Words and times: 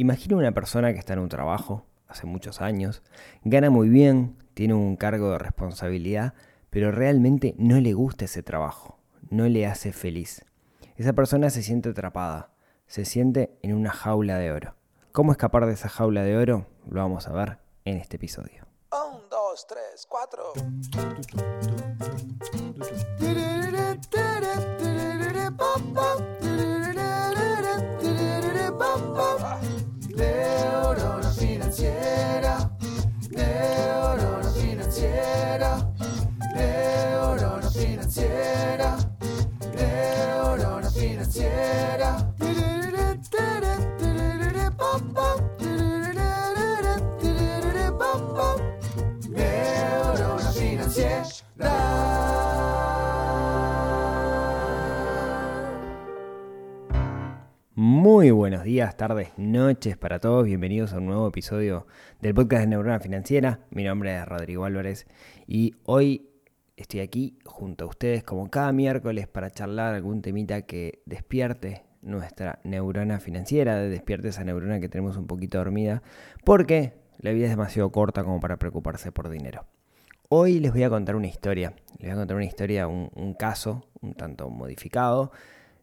Imagina 0.00 0.36
una 0.36 0.52
persona 0.52 0.92
que 0.92 1.00
está 1.00 1.14
en 1.14 1.18
un 1.18 1.28
trabajo 1.28 1.84
hace 2.06 2.24
muchos 2.24 2.60
años, 2.60 3.02
gana 3.42 3.68
muy 3.68 3.88
bien, 3.88 4.36
tiene 4.54 4.74
un 4.74 4.94
cargo 4.94 5.32
de 5.32 5.38
responsabilidad, 5.38 6.34
pero 6.70 6.92
realmente 6.92 7.56
no 7.58 7.80
le 7.80 7.94
gusta 7.94 8.26
ese 8.26 8.44
trabajo, 8.44 9.00
no 9.28 9.48
le 9.48 9.66
hace 9.66 9.92
feliz. 9.92 10.44
Esa 10.96 11.14
persona 11.14 11.50
se 11.50 11.64
siente 11.64 11.88
atrapada, 11.88 12.52
se 12.86 13.04
siente 13.04 13.58
en 13.62 13.74
una 13.74 13.90
jaula 13.90 14.38
de 14.38 14.52
oro. 14.52 14.76
¿Cómo 15.10 15.32
escapar 15.32 15.66
de 15.66 15.72
esa 15.72 15.88
jaula 15.88 16.22
de 16.22 16.36
oro? 16.36 16.68
Lo 16.88 17.00
vamos 17.00 17.26
a 17.26 17.32
ver 17.32 17.58
en 17.84 17.96
este 17.96 18.18
episodio. 18.18 18.68
Un, 18.92 19.28
dos, 19.28 19.66
tres, 19.66 20.06
cuatro. 20.08 20.52
Financiera, 31.78 32.70
financiera, 34.50 35.76
neurona 36.56 37.70
financiera, 37.70 38.96
días, 58.68 58.98
tardes, 58.98 59.30
noches 59.38 59.96
para 59.96 60.18
todos. 60.18 60.44
Bienvenidos 60.44 60.92
a 60.92 60.98
un 60.98 61.06
nuevo 61.06 61.26
episodio 61.26 61.86
del 62.20 62.34
podcast 62.34 62.64
de 62.64 62.66
Neurona 62.66 63.00
Financiera. 63.00 63.60
Mi 63.70 63.82
nombre 63.82 64.14
es 64.14 64.28
Rodrigo 64.28 64.66
Álvarez 64.66 65.06
y 65.46 65.74
hoy 65.84 66.28
estoy 66.76 67.00
aquí 67.00 67.38
junto 67.46 67.86
a 67.86 67.88
ustedes 67.88 68.24
como 68.24 68.50
cada 68.50 68.70
miércoles 68.72 69.26
para 69.26 69.50
charlar 69.50 69.94
algún 69.94 70.20
temita 70.20 70.66
que 70.66 71.00
despierte 71.06 71.86
nuestra 72.02 72.60
neurona 72.62 73.20
financiera, 73.20 73.76
despierte 73.76 74.28
esa 74.28 74.44
neurona 74.44 74.80
que 74.80 74.90
tenemos 74.90 75.16
un 75.16 75.26
poquito 75.26 75.56
dormida, 75.56 76.02
porque 76.44 76.92
la 77.20 77.30
vida 77.30 77.46
es 77.46 77.50
demasiado 77.52 77.90
corta 77.90 78.22
como 78.22 78.38
para 78.38 78.58
preocuparse 78.58 79.12
por 79.12 79.30
dinero. 79.30 79.64
Hoy 80.28 80.60
les 80.60 80.72
voy 80.72 80.82
a 80.82 80.90
contar 80.90 81.16
una 81.16 81.26
historia, 81.26 81.72
les 81.92 82.10
voy 82.10 82.10
a 82.10 82.16
contar 82.16 82.36
una 82.36 82.44
historia, 82.44 82.86
un, 82.86 83.08
un 83.14 83.32
caso 83.32 83.86
un 84.02 84.12
tanto 84.12 84.50
modificado, 84.50 85.32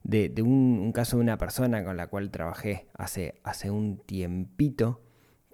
de, 0.05 0.41
un, 0.43 0.91
caso 0.91 1.17
de 1.17 1.23
una 1.23 1.37
persona 1.37 1.83
con 1.83 1.97
la 1.97 2.07
cual 2.07 2.29
trabajé 2.29 2.87
hace, 2.93 3.41
hace 3.43 3.71
un 3.71 3.97
tiempito 3.97 5.01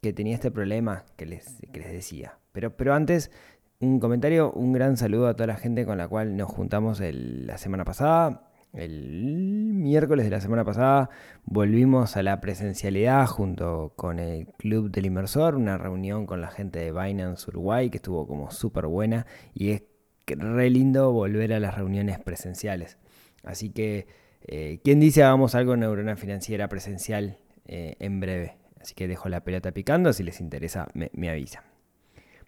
que 0.02 0.12
tenía 0.14 0.36
este 0.36 0.52
problema 0.52 1.06
que 1.16 1.26
les, 1.26 1.62
que 1.72 1.80
les 1.80 1.92
decía. 1.92 2.38
Pero, 2.52 2.76
pero 2.76 2.94
antes, 2.94 3.32
un 3.80 4.00
comentario, 4.00 4.52
un 4.52 4.74
gran 4.74 4.98
saludo 4.98 5.28
a 5.28 5.36
toda 5.36 5.48
la 5.48 5.56
gente 5.56 5.86
con 5.86 5.98
la 5.98 6.08
cual 6.08 6.36
nos 6.36 6.50
juntamos 6.50 7.02
la 7.02 7.58
semana 7.58 7.86
pasada. 7.86 8.50
El 8.74 9.74
miércoles 9.74 10.26
de 10.26 10.32
la 10.32 10.42
semana 10.42 10.64
pasada 10.64 11.10
volvimos 11.46 12.18
a 12.18 12.24
la 12.24 12.40
presencialidad 12.42 13.28
junto 13.28 13.94
con 13.96 14.20
el 14.20 14.48
Club 14.58 14.92
del 14.92 15.06
Inversor, 15.06 15.56
una 15.56 15.78
reunión 15.78 16.26
con 16.26 16.42
la 16.42 16.50
gente 16.50 16.80
de 16.80 16.92
Binance 16.92 17.50
Uruguay 17.50 17.90
que 17.90 17.98
estuvo 17.98 18.28
como 18.28 18.52
súper 18.52 18.88
buena 18.88 19.26
y 19.54 19.72
es 19.72 19.84
re 20.28 20.70
lindo 20.70 21.12
volver 21.12 21.54
a 21.54 21.60
las 21.60 21.76
reuniones 21.76 22.20
presenciales. 22.20 22.98
Así 23.44 23.72
que, 23.72 24.08
eh, 24.48 24.80
¿quién 24.84 25.00
dice 25.00 25.24
hagamos 25.24 25.56
algo 25.56 25.74
en 25.74 25.82
Neurona 25.82 26.16
Financiera 26.16 26.68
presencial 26.68 27.38
eh, 27.66 27.96
en 28.00 28.20
breve? 28.20 28.58
Así 28.80 28.96
que 28.96 29.08
dejo 29.08 29.30
la 29.30 29.44
pelota 29.44 29.72
picando, 29.72 30.12
si 30.14 30.24
les 30.24 30.40
interesa 30.40 30.88
me, 30.94 31.12
me 31.14 31.30
avisan. 31.30 31.64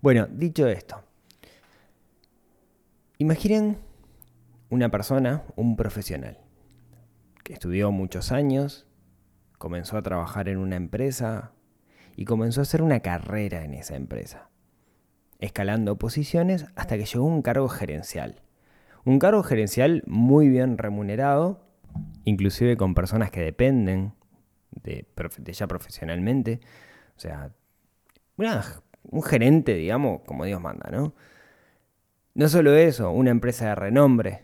Bueno, 0.01 0.27
dicho 0.29 0.67
esto, 0.67 1.03
imaginen 3.17 3.77
una 4.69 4.89
persona, 4.89 5.43
un 5.55 5.75
profesional, 5.75 6.39
que 7.43 7.53
estudió 7.53 7.91
muchos 7.91 8.31
años, 8.31 8.87
comenzó 9.57 9.97
a 9.97 10.01
trabajar 10.01 10.49
en 10.49 10.57
una 10.57 10.75
empresa 10.75 11.53
y 12.15 12.25
comenzó 12.25 12.61
a 12.61 12.63
hacer 12.63 12.81
una 12.81 12.99
carrera 13.01 13.63
en 13.63 13.73
esa 13.73 13.95
empresa, 13.95 14.49
escalando 15.39 15.97
posiciones 15.97 16.65
hasta 16.75 16.97
que 16.97 17.05
llegó 17.05 17.25
a 17.25 17.33
un 17.33 17.41
cargo 17.41 17.69
gerencial. 17.69 18.41
Un 19.05 19.19
cargo 19.19 19.43
gerencial 19.43 20.03
muy 20.05 20.49
bien 20.49 20.77
remunerado, 20.77 21.65
inclusive 22.25 22.77
con 22.77 22.93
personas 22.95 23.31
que 23.31 23.41
dependen 23.41 24.13
de, 24.71 25.05
ella 25.45 25.67
profesionalmente. 25.67 26.59
O 27.15 27.19
sea, 27.19 27.51
un 28.37 29.23
gerente, 29.23 29.75
digamos, 29.75 30.21
como 30.25 30.45
Dios 30.45 30.61
manda, 30.61 30.89
¿no? 30.91 31.13
No 32.35 32.47
solo 32.47 32.73
eso, 32.73 33.11
una 33.11 33.29
empresa 33.29 33.67
de 33.67 33.75
renombre, 33.75 34.41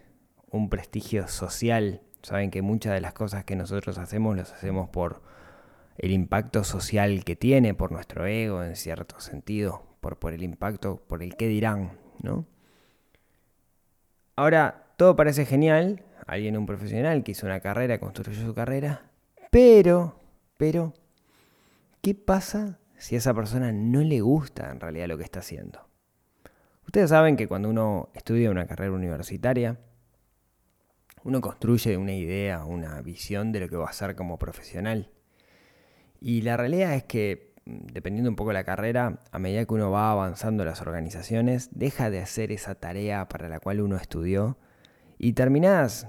un 0.52 0.70
prestigio 0.70 1.28
social. 1.28 2.02
Saben 2.22 2.52
que 2.52 2.62
muchas 2.62 2.94
de 2.94 3.02
las 3.02 3.14
cosas 3.14 3.46
que 3.46 3.56
nosotros 3.56 3.98
hacemos 3.98 4.38
las 4.38 4.54
hacemos 4.54 4.90
por 4.90 5.24
el 5.98 6.12
impacto 6.12 6.64
social 6.64 7.24
que 7.24 7.36
tiene, 7.36 7.74
por 7.74 7.92
nuestro 7.92 8.26
ego 8.26 8.64
en 8.64 8.76
cierto 8.76 9.20
sentido, 9.20 9.84
por, 10.02 10.20
por 10.20 10.34
el 10.34 10.44
impacto, 10.44 11.02
por 11.08 11.24
el 11.24 11.36
qué 11.36 11.48
dirán, 11.48 11.98
¿no? 12.22 12.46
Ahora, 14.36 14.94
todo 14.96 15.16
parece 15.16 15.46
genial, 15.46 16.04
alguien, 16.32 16.58
un 16.58 16.66
profesional 16.66 17.24
que 17.24 17.32
hizo 17.32 17.46
una 17.46 17.60
carrera, 17.60 18.00
construyó 18.00 18.42
su 18.42 18.54
carrera, 18.54 19.10
pero, 19.50 20.20
pero, 20.58 20.94
¿qué 22.02 22.14
pasa 22.14 22.80
si 22.98 23.16
a 23.16 23.18
esa 23.18 23.34
persona 23.34 23.72
no 23.72 24.02
le 24.02 24.22
gusta 24.22 24.70
en 24.72 24.80
realidad 24.80 25.08
lo 25.08 25.18
que 25.18 25.24
está 25.24 25.40
haciendo? 25.40 25.88
Ustedes 26.86 27.10
saben 27.10 27.36
que 27.36 27.48
cuando 27.48 27.70
uno 27.70 28.10
estudia 28.14 28.52
una 28.52 28.66
carrera 28.66 28.92
universitaria, 28.92 29.80
uno 31.24 31.42
construye 31.42 31.98
una 31.98 32.14
idea, 32.14 32.64
una 32.66 33.02
visión 33.02 33.52
de 33.52 33.62
lo 33.62 33.70
que 33.70 33.76
va 33.76 33.90
a 33.90 33.94
ser 33.94 34.16
como 34.16 34.40
profesional. 34.40 35.12
Y 36.20 36.42
la 36.42 36.58
realidad 36.58 36.94
es 36.94 37.04
que, 37.04 37.54
dependiendo 37.66 38.30
un 38.30 38.36
poco 38.36 38.50
de 38.50 38.56
la 38.56 38.64
carrera, 38.64 39.20
a 39.32 39.40
medida 39.40 39.66
que 39.66 39.74
uno 39.74 39.92
va 39.92 40.12
avanzando 40.12 40.66
las 40.66 40.82
organizaciones, 40.82 41.70
deja 41.72 42.10
de 42.10 42.20
hacer 42.20 42.52
esa 42.52 42.76
tarea 42.76 43.28
para 43.30 43.50
la 43.50 43.60
cual 43.60 43.82
uno 43.82 43.96
estudió 43.96 44.58
y 45.18 45.34
terminás 45.34 46.08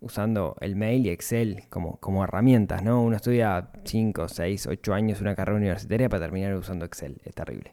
usando 0.00 0.56
el 0.60 0.76
mail 0.76 1.06
y 1.06 1.10
Excel 1.10 1.64
como, 1.68 1.98
como 1.98 2.24
herramientas, 2.24 2.82
¿no? 2.82 3.02
Uno 3.02 3.16
estudia 3.16 3.70
5, 3.84 4.28
6, 4.28 4.66
8 4.66 4.94
años 4.94 5.20
una 5.20 5.34
carrera 5.34 5.56
universitaria 5.56 6.08
para 6.08 6.24
terminar 6.24 6.54
usando 6.54 6.84
Excel. 6.84 7.20
Es 7.24 7.34
terrible. 7.34 7.72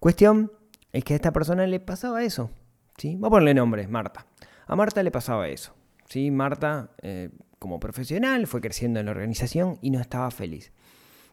Cuestión 0.00 0.52
es 0.92 1.04
que 1.04 1.14
a 1.14 1.16
esta 1.16 1.32
persona 1.32 1.66
le 1.66 1.80
pasaba 1.80 2.22
eso. 2.22 2.50
¿sí? 2.96 3.16
Voy 3.16 3.28
a 3.28 3.30
ponerle 3.30 3.54
nombre, 3.54 3.86
Marta. 3.88 4.26
A 4.66 4.76
Marta 4.76 5.02
le 5.02 5.10
pasaba 5.10 5.48
eso. 5.48 5.74
¿sí? 6.08 6.30
Marta, 6.30 6.90
eh, 7.02 7.30
como 7.58 7.80
profesional, 7.80 8.46
fue 8.46 8.60
creciendo 8.60 9.00
en 9.00 9.06
la 9.06 9.12
organización 9.12 9.78
y 9.80 9.90
no 9.90 10.00
estaba 10.00 10.30
feliz. 10.30 10.72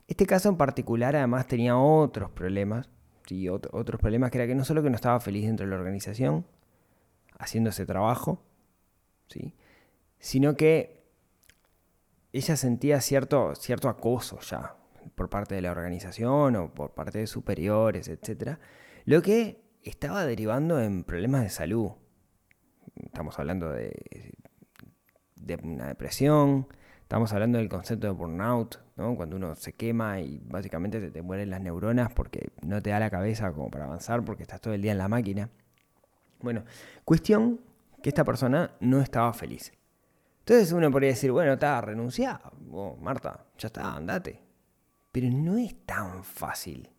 Este 0.08 0.26
caso 0.26 0.50
en 0.50 0.58
particular 0.58 1.16
además 1.16 1.48
tenía 1.48 1.78
otros 1.78 2.32
problemas, 2.32 2.90
¿sí? 3.26 3.48
Ot 3.48 3.70
otros 3.72 4.02
problemas 4.02 4.32
que 4.32 4.40
era 4.40 4.48
que 4.48 4.56
no 4.56 4.66
solo 4.66 4.84
que 4.84 4.90
no 4.90 4.96
estaba 4.96 5.20
feliz 5.20 5.46
dentro 5.46 5.66
de 5.66 5.70
la 5.70 5.78
organización, 5.78 6.46
haciendo 7.40 7.70
ese 7.70 7.86
trabajo, 7.86 8.44
¿sí? 9.28 9.54
Sino 10.22 10.56
que 10.56 11.04
ella 12.32 12.56
sentía 12.56 13.02
cierto, 13.02 13.54
cierto 13.56 13.90
acoso 13.90 14.40
ya 14.40 14.78
por 15.16 15.30
parte 15.30 15.56
de 15.56 15.62
la 15.62 15.72
organización 15.72 16.56
o 16.56 16.74
por 16.74 16.94
parte 16.94 17.20
de 17.20 17.28
superiores, 17.28 18.08
etc. 18.08 18.58
Lo 19.04 19.22
que 19.22 19.62
estaba 19.84 20.26
derivando 20.26 20.80
en 20.80 21.04
problemas 21.04 21.44
de 21.44 21.50
salud. 21.50 21.92
Estamos 22.96 23.38
hablando 23.38 23.70
de 23.70 23.92
de 25.42 25.60
una 25.64 25.88
depresión, 25.88 26.68
estamos 27.02 27.34
hablando 27.34 27.58
del 27.58 27.68
concepto 27.68 28.08
de 28.08 28.14
burnout, 28.14 28.80
¿no? 28.96 29.16
cuando 29.16 29.36
uno 29.36 29.56
se 29.56 29.74
quema 29.74 30.20
y 30.20 30.40
básicamente 30.46 31.00
se 31.00 31.12
te 31.12 31.22
mueren 31.22 31.50
las 31.50 31.62
neuronas 31.62 32.12
porque 32.14 32.52
no 32.62 32.82
te 32.82 32.92
da 32.92 33.00
la 33.00 33.10
cabeza 33.10 33.52
como 33.52 33.70
para 33.70 33.86
avanzar 33.86 34.24
porque 34.24 34.44
estás 34.44 34.62
todo 34.62 34.74
el 34.74 34.82
día 34.82 34.92
en 34.92 34.98
la 34.98 35.08
máquina. 35.08 35.50
Bueno, 36.42 36.64
cuestión 37.04 37.60
que 38.02 38.10
esta 38.10 38.24
persona 38.24 38.72
no 38.80 39.02
estaba 39.02 39.34
feliz. 39.34 39.74
Entonces 40.52 40.74
uno 40.74 40.92
podría 40.92 41.12
decir, 41.12 41.32
bueno, 41.32 41.54
está 41.54 41.80
renunciado, 41.80 42.52
Marta, 43.00 43.46
ya 43.58 43.68
está, 43.68 43.96
andate. 43.96 44.44
Pero 45.10 45.30
no 45.30 45.58
es 45.58 45.74
tan 45.86 46.26
fácil. 46.26 46.90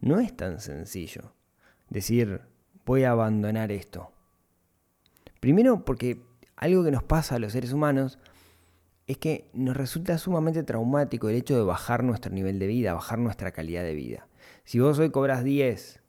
No 0.00 0.20
es 0.20 0.36
tan 0.36 0.60
sencillo 0.60 1.32
decir, 1.88 2.42
voy 2.84 3.04
a 3.04 3.12
abandonar 3.12 3.72
esto. 3.72 4.12
Primero 5.40 5.82
porque 5.86 6.20
algo 6.56 6.84
que 6.84 6.90
nos 6.90 7.02
pasa 7.02 7.36
a 7.36 7.38
los 7.38 7.52
seres 7.52 7.72
humanos 7.72 8.18
es 9.06 9.16
que 9.16 9.48
nos 9.54 9.74
resulta 9.74 10.18
sumamente 10.18 10.62
traumático 10.62 11.30
el 11.30 11.36
hecho 11.36 11.56
de 11.56 11.62
bajar 11.62 12.04
nuestro 12.04 12.34
nivel 12.34 12.58
de 12.58 12.66
vida, 12.66 12.92
bajar 12.92 13.18
nuestra 13.18 13.52
calidad 13.52 13.82
de 13.82 13.94
vida. 13.94 14.28
Si 14.64 14.78
vos 14.78 14.98
hoy 14.98 15.08
cobras 15.08 15.42
10 15.42 16.02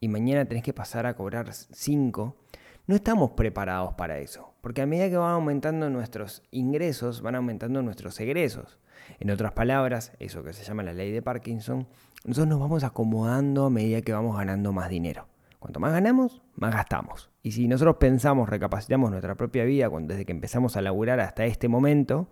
y 0.00 0.08
mañana 0.08 0.44
tenés 0.44 0.62
que 0.62 0.74
pasar 0.74 1.06
a 1.06 1.16
cobrar 1.16 1.54
5, 1.54 2.36
no 2.86 2.94
estamos 2.94 3.30
preparados 3.30 3.94
para 3.94 4.18
eso, 4.18 4.52
porque 4.60 4.82
a 4.82 4.86
medida 4.86 5.08
que 5.08 5.16
van 5.16 5.32
aumentando 5.32 5.88
nuestros 5.88 6.42
ingresos, 6.50 7.22
van 7.22 7.34
aumentando 7.34 7.82
nuestros 7.82 8.20
egresos. 8.20 8.78
En 9.20 9.30
otras 9.30 9.52
palabras, 9.52 10.12
eso 10.18 10.42
que 10.42 10.52
se 10.52 10.64
llama 10.64 10.82
la 10.82 10.92
ley 10.92 11.10
de 11.10 11.22
Parkinson, 11.22 11.86
nosotros 12.24 12.48
nos 12.48 12.60
vamos 12.60 12.84
acomodando 12.84 13.66
a 13.66 13.70
medida 13.70 14.02
que 14.02 14.12
vamos 14.12 14.36
ganando 14.36 14.72
más 14.72 14.88
dinero. 14.88 15.26
Cuanto 15.58 15.80
más 15.80 15.92
ganamos, 15.92 16.42
más 16.56 16.74
gastamos. 16.74 17.30
Y 17.42 17.52
si 17.52 17.68
nosotros 17.68 17.96
pensamos, 17.96 18.50
recapacitamos 18.50 19.10
nuestra 19.10 19.34
propia 19.34 19.64
vida 19.64 19.88
desde 20.02 20.26
que 20.26 20.32
empezamos 20.32 20.76
a 20.76 20.82
laburar 20.82 21.20
hasta 21.20 21.46
este 21.46 21.68
momento, 21.68 22.28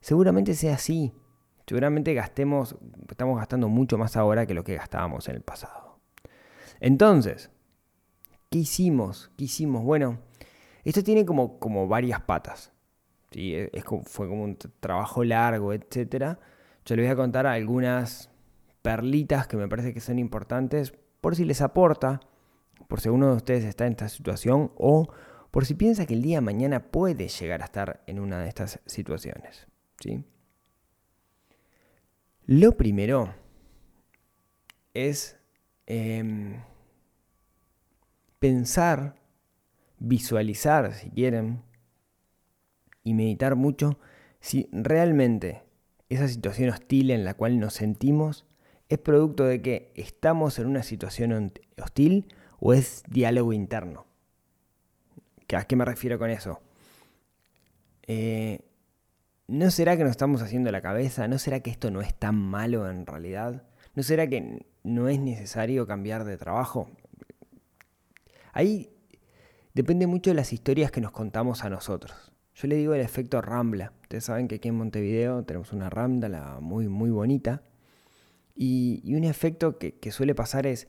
seguramente 0.00 0.54
sea 0.54 0.76
así. 0.76 1.12
Seguramente 1.66 2.14
gastemos, 2.14 2.76
estamos 3.08 3.36
gastando 3.36 3.68
mucho 3.68 3.98
más 3.98 4.16
ahora 4.16 4.46
que 4.46 4.54
lo 4.54 4.64
que 4.64 4.74
gastábamos 4.74 5.28
en 5.28 5.36
el 5.36 5.42
pasado. 5.42 5.98
Entonces, 6.80 7.50
¿qué 8.50 8.58
hicimos? 8.58 9.30
¿Qué 9.36 9.44
hicimos? 9.44 9.84
Bueno, 9.84 10.18
esto 10.84 11.02
tiene 11.02 11.24
como, 11.24 11.58
como 11.58 11.88
varias 11.88 12.20
patas. 12.20 12.72
¿sí? 13.30 13.54
Fue 14.04 14.28
como 14.28 14.42
un 14.44 14.58
trabajo 14.80 15.24
largo, 15.24 15.72
etc. 15.72 16.36
Yo 16.84 16.96
les 16.96 17.06
voy 17.06 17.12
a 17.12 17.16
contar 17.16 17.46
algunas 17.46 18.30
perlitas 18.82 19.46
que 19.46 19.56
me 19.56 19.68
parece 19.68 19.94
que 19.94 20.00
son 20.00 20.18
importantes 20.18 20.92
por 21.20 21.36
si 21.36 21.44
les 21.44 21.60
aporta, 21.60 22.20
por 22.88 23.00
si 23.00 23.08
uno 23.08 23.30
de 23.30 23.36
ustedes 23.36 23.64
está 23.64 23.86
en 23.86 23.92
esta 23.92 24.08
situación 24.08 24.72
o 24.76 25.08
por 25.50 25.66
si 25.66 25.74
piensa 25.74 26.06
que 26.06 26.14
el 26.14 26.22
día 26.22 26.38
de 26.38 26.42
mañana 26.42 26.90
puede 26.90 27.28
llegar 27.28 27.62
a 27.62 27.66
estar 27.66 28.02
en 28.06 28.18
una 28.18 28.40
de 28.40 28.48
estas 28.48 28.80
situaciones. 28.86 29.66
¿sí? 30.00 30.24
Lo 32.46 32.76
primero 32.76 33.34
es 34.94 35.38
em, 35.86 36.62
pensar, 38.40 39.14
visualizar, 39.98 40.92
si 40.94 41.10
quieren, 41.10 41.62
y 43.04 43.14
meditar 43.14 43.54
mucho 43.54 43.98
si 44.40 44.68
realmente 44.72 45.62
esa 46.08 46.26
situación 46.26 46.70
hostil 46.70 47.10
en 47.10 47.24
la 47.24 47.34
cual 47.34 47.60
nos 47.60 47.74
sentimos 47.74 48.46
es 48.88 48.98
producto 48.98 49.44
de 49.44 49.62
que 49.62 49.92
estamos 49.94 50.58
en 50.58 50.66
una 50.66 50.82
situación 50.82 51.52
hostil 51.80 52.26
o 52.58 52.74
es 52.74 53.04
diálogo 53.08 53.52
interno. 53.52 54.06
¿A 55.54 55.64
qué 55.64 55.76
me 55.76 55.84
refiero 55.84 56.18
con 56.18 56.30
eso? 56.30 56.60
Eh, 58.06 58.60
¿No 59.46 59.70
será 59.70 59.96
que 59.96 60.02
nos 60.02 60.12
estamos 60.12 60.42
haciendo 60.42 60.70
la 60.72 60.80
cabeza? 60.80 61.28
¿No 61.28 61.38
será 61.38 61.60
que 61.60 61.70
esto 61.70 61.90
no 61.90 62.00
es 62.00 62.14
tan 62.14 62.36
malo 62.36 62.88
en 62.88 63.06
realidad? 63.06 63.64
¿No 63.94 64.02
será 64.02 64.28
que 64.28 64.66
no 64.82 65.08
es 65.08 65.20
necesario 65.20 65.86
cambiar 65.86 66.24
de 66.24 66.36
trabajo? 66.36 66.88
Ahí 68.52 68.90
depende 69.74 70.06
mucho 70.06 70.30
de 70.30 70.34
las 70.34 70.52
historias 70.52 70.90
que 70.90 71.00
nos 71.00 71.12
contamos 71.12 71.64
a 71.64 71.70
nosotros. 71.70 72.32
Yo 72.54 72.68
le 72.68 72.76
digo 72.76 72.94
el 72.94 73.00
efecto 73.00 73.40
Rambla. 73.40 73.92
Ustedes 74.02 74.24
saben 74.24 74.48
que 74.48 74.56
aquí 74.56 74.68
en 74.68 74.76
Montevideo 74.76 75.44
tenemos 75.44 75.72
una 75.72 75.88
Rambla 75.88 76.58
muy, 76.60 76.88
muy 76.88 77.10
bonita. 77.10 77.62
Y, 78.54 79.14
un 79.14 79.24
efecto 79.24 79.78
que, 79.78 80.10
suele 80.10 80.34
pasar 80.34 80.66
es, 80.66 80.88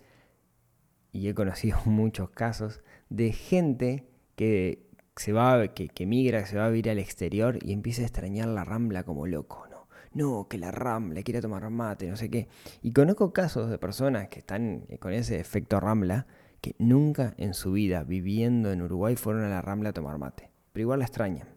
y 1.14 1.30
he 1.30 1.34
conocido 1.34 1.78
muchos 1.86 2.30
casos, 2.32 2.82
de 3.10 3.32
gente 3.32 4.10
que 4.36 4.90
se 5.16 5.32
va, 5.32 5.70
que, 5.70 5.88
que 5.88 6.06
migra, 6.06 6.42
que 6.42 6.48
se 6.48 6.58
va 6.58 6.66
a 6.66 6.70
vivir 6.70 6.90
al 6.90 7.00
exterior 7.00 7.60
y 7.62 7.72
empieza 7.74 8.02
a 8.02 8.06
extrañar 8.06 8.48
la 8.50 8.66
Rambla 8.66 9.04
como 9.04 9.28
loco, 9.28 9.68
¿no? 9.70 9.88
No, 10.14 10.50
que 10.50 10.58
la 10.58 10.72
Rambla, 10.72 11.24
quiere 11.24 11.40
tomar 11.40 11.70
mate, 11.70 12.10
no 12.10 12.18
sé 12.18 12.30
qué. 12.30 12.50
Y 12.82 12.92
conozco 12.92 13.32
casos 13.32 13.70
de 13.70 13.78
personas 13.78 14.28
que 14.28 14.40
están 14.40 14.86
con 15.00 15.14
ese 15.14 15.40
efecto 15.40 15.80
Rambla 15.80 16.28
que 16.62 16.76
nunca 16.78 17.34
en 17.38 17.54
su 17.54 17.72
vida 17.72 18.04
viviendo 18.04 18.72
en 18.72 18.82
Uruguay 18.82 19.16
fueron 19.16 19.44
a 19.44 19.50
la 19.50 19.62
Rambla 19.62 19.90
a 19.90 19.94
tomar 19.94 20.18
mate. 20.18 20.50
Pero 20.72 20.84
igual 20.84 21.00
la 21.00 21.06
extrañan. 21.06 21.48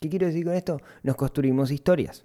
¿Qué 0.00 0.08
quiero 0.08 0.26
decir 0.26 0.44
con 0.44 0.54
esto? 0.54 0.80
Nos 1.02 1.16
construimos 1.16 1.70
historias. 1.70 2.24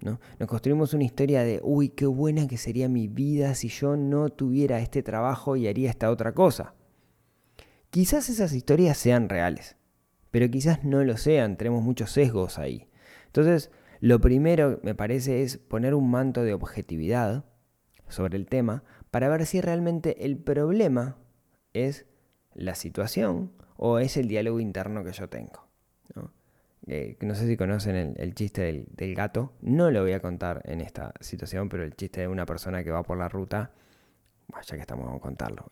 ¿no? 0.00 0.20
Nos 0.38 0.48
construimos 0.48 0.94
una 0.94 1.04
historia 1.04 1.42
de, 1.42 1.60
uy, 1.62 1.90
qué 1.90 2.06
buena 2.06 2.46
que 2.46 2.56
sería 2.56 2.88
mi 2.88 3.08
vida 3.08 3.54
si 3.54 3.68
yo 3.68 3.96
no 3.96 4.30
tuviera 4.30 4.80
este 4.80 5.02
trabajo 5.02 5.56
y 5.56 5.68
haría 5.68 5.90
esta 5.90 6.10
otra 6.10 6.32
cosa. 6.32 6.74
Quizás 7.90 8.28
esas 8.28 8.52
historias 8.52 8.98
sean 8.98 9.28
reales, 9.28 9.76
pero 10.30 10.50
quizás 10.50 10.84
no 10.84 11.02
lo 11.04 11.16
sean, 11.16 11.56
tenemos 11.56 11.82
muchos 11.82 12.12
sesgos 12.12 12.58
ahí. 12.58 12.88
Entonces, 13.26 13.70
lo 14.00 14.20
primero 14.20 14.78
me 14.82 14.94
parece 14.94 15.42
es 15.42 15.58
poner 15.58 15.94
un 15.94 16.10
manto 16.10 16.42
de 16.44 16.54
objetividad 16.54 17.44
sobre 18.08 18.36
el 18.36 18.46
tema 18.46 18.84
para 19.10 19.28
ver 19.28 19.46
si 19.46 19.60
realmente 19.60 20.24
el 20.24 20.38
problema 20.38 21.16
es 21.72 22.06
la 22.54 22.74
situación 22.74 23.52
o 23.76 23.98
es 23.98 24.16
el 24.16 24.28
diálogo 24.28 24.60
interno 24.60 25.04
que 25.04 25.12
yo 25.12 25.28
tengo. 25.28 25.66
¿no? 26.14 26.32
Eh, 26.86 27.16
no 27.20 27.34
sé 27.34 27.46
si 27.46 27.56
conocen 27.56 28.14
el, 28.16 28.34
chiste 28.34 28.86
del, 28.90 29.14
gato, 29.14 29.52
no 29.60 29.90
lo 29.90 30.02
voy 30.02 30.12
a 30.12 30.20
contar 30.20 30.62
en 30.64 30.80
esta 30.80 31.12
situación, 31.20 31.68
pero 31.68 31.84
el 31.84 31.94
chiste 31.94 32.22
de 32.22 32.28
una 32.28 32.46
persona 32.46 32.82
que 32.82 32.90
va 32.90 33.02
por 33.02 33.18
la 33.18 33.28
ruta, 33.28 33.70
ya 34.64 34.74
que 34.74 34.80
estamos, 34.80 35.04
vamos 35.04 35.20
a 35.20 35.22
contarlo. 35.22 35.66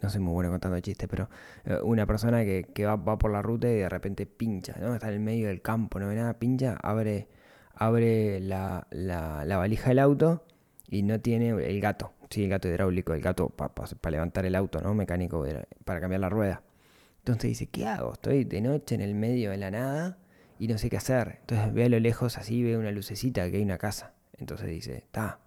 no 0.00 0.10
soy 0.10 0.20
muy 0.20 0.32
bueno 0.32 0.50
contando 0.50 0.80
chistes, 0.80 1.08
pero 1.08 1.28
eh, 1.64 1.78
una 1.82 2.06
persona 2.06 2.44
que, 2.44 2.86
va, 2.86 3.18
por 3.18 3.30
la 3.30 3.42
ruta 3.42 3.68
y 3.68 3.74
de 3.74 3.88
repente 3.88 4.26
pincha, 4.26 4.74
¿no? 4.80 4.94
está 4.94 5.08
en 5.08 5.14
el 5.14 5.20
medio 5.20 5.48
del 5.48 5.60
campo, 5.60 5.98
no 5.98 6.08
ve 6.08 6.14
nada, 6.14 6.38
pincha, 6.38 6.78
abre, 6.82 7.28
abre 7.74 8.40
la, 8.40 8.86
valija 9.46 9.88
del 9.88 9.98
auto 9.98 10.44
y 10.88 11.02
no 11.02 11.20
tiene 11.20 11.50
el 11.50 11.80
gato, 11.80 12.12
sí, 12.30 12.44
el 12.44 12.50
gato 12.50 12.68
hidráulico, 12.68 13.12
el 13.12 13.20
gato 13.20 13.48
para 13.50 14.10
levantar 14.10 14.46
el 14.46 14.54
auto, 14.54 14.80
¿no? 14.80 14.94
Mecánico 14.94 15.44
para 15.84 16.00
cambiar 16.00 16.20
la 16.20 16.28
rueda. 16.28 16.62
Entonces 17.18 17.50
dice, 17.50 17.66
¿qué 17.66 17.86
hago? 17.86 18.14
Estoy 18.14 18.44
de 18.44 18.60
noche 18.60 18.94
en 18.94 19.02
el 19.02 19.14
medio 19.14 19.50
de 19.50 19.58
la 19.58 19.70
nada 19.70 20.18
y 20.58 20.68
no 20.68 20.78
sé 20.78 20.88
qué 20.88 20.96
hacer. 20.96 21.38
Entonces 21.40 21.74
ve 21.74 21.84
a 21.84 21.88
lo 21.88 22.00
lejos 22.00 22.38
así, 22.38 22.62
ve 22.62 22.76
una 22.78 22.90
lucecita 22.92 23.50
que 23.50 23.58
hay 23.58 23.62
una 23.62 23.78
casa. 23.78 24.14
Entonces 24.38 24.68
dice, 24.68 24.96
está, 24.96 25.40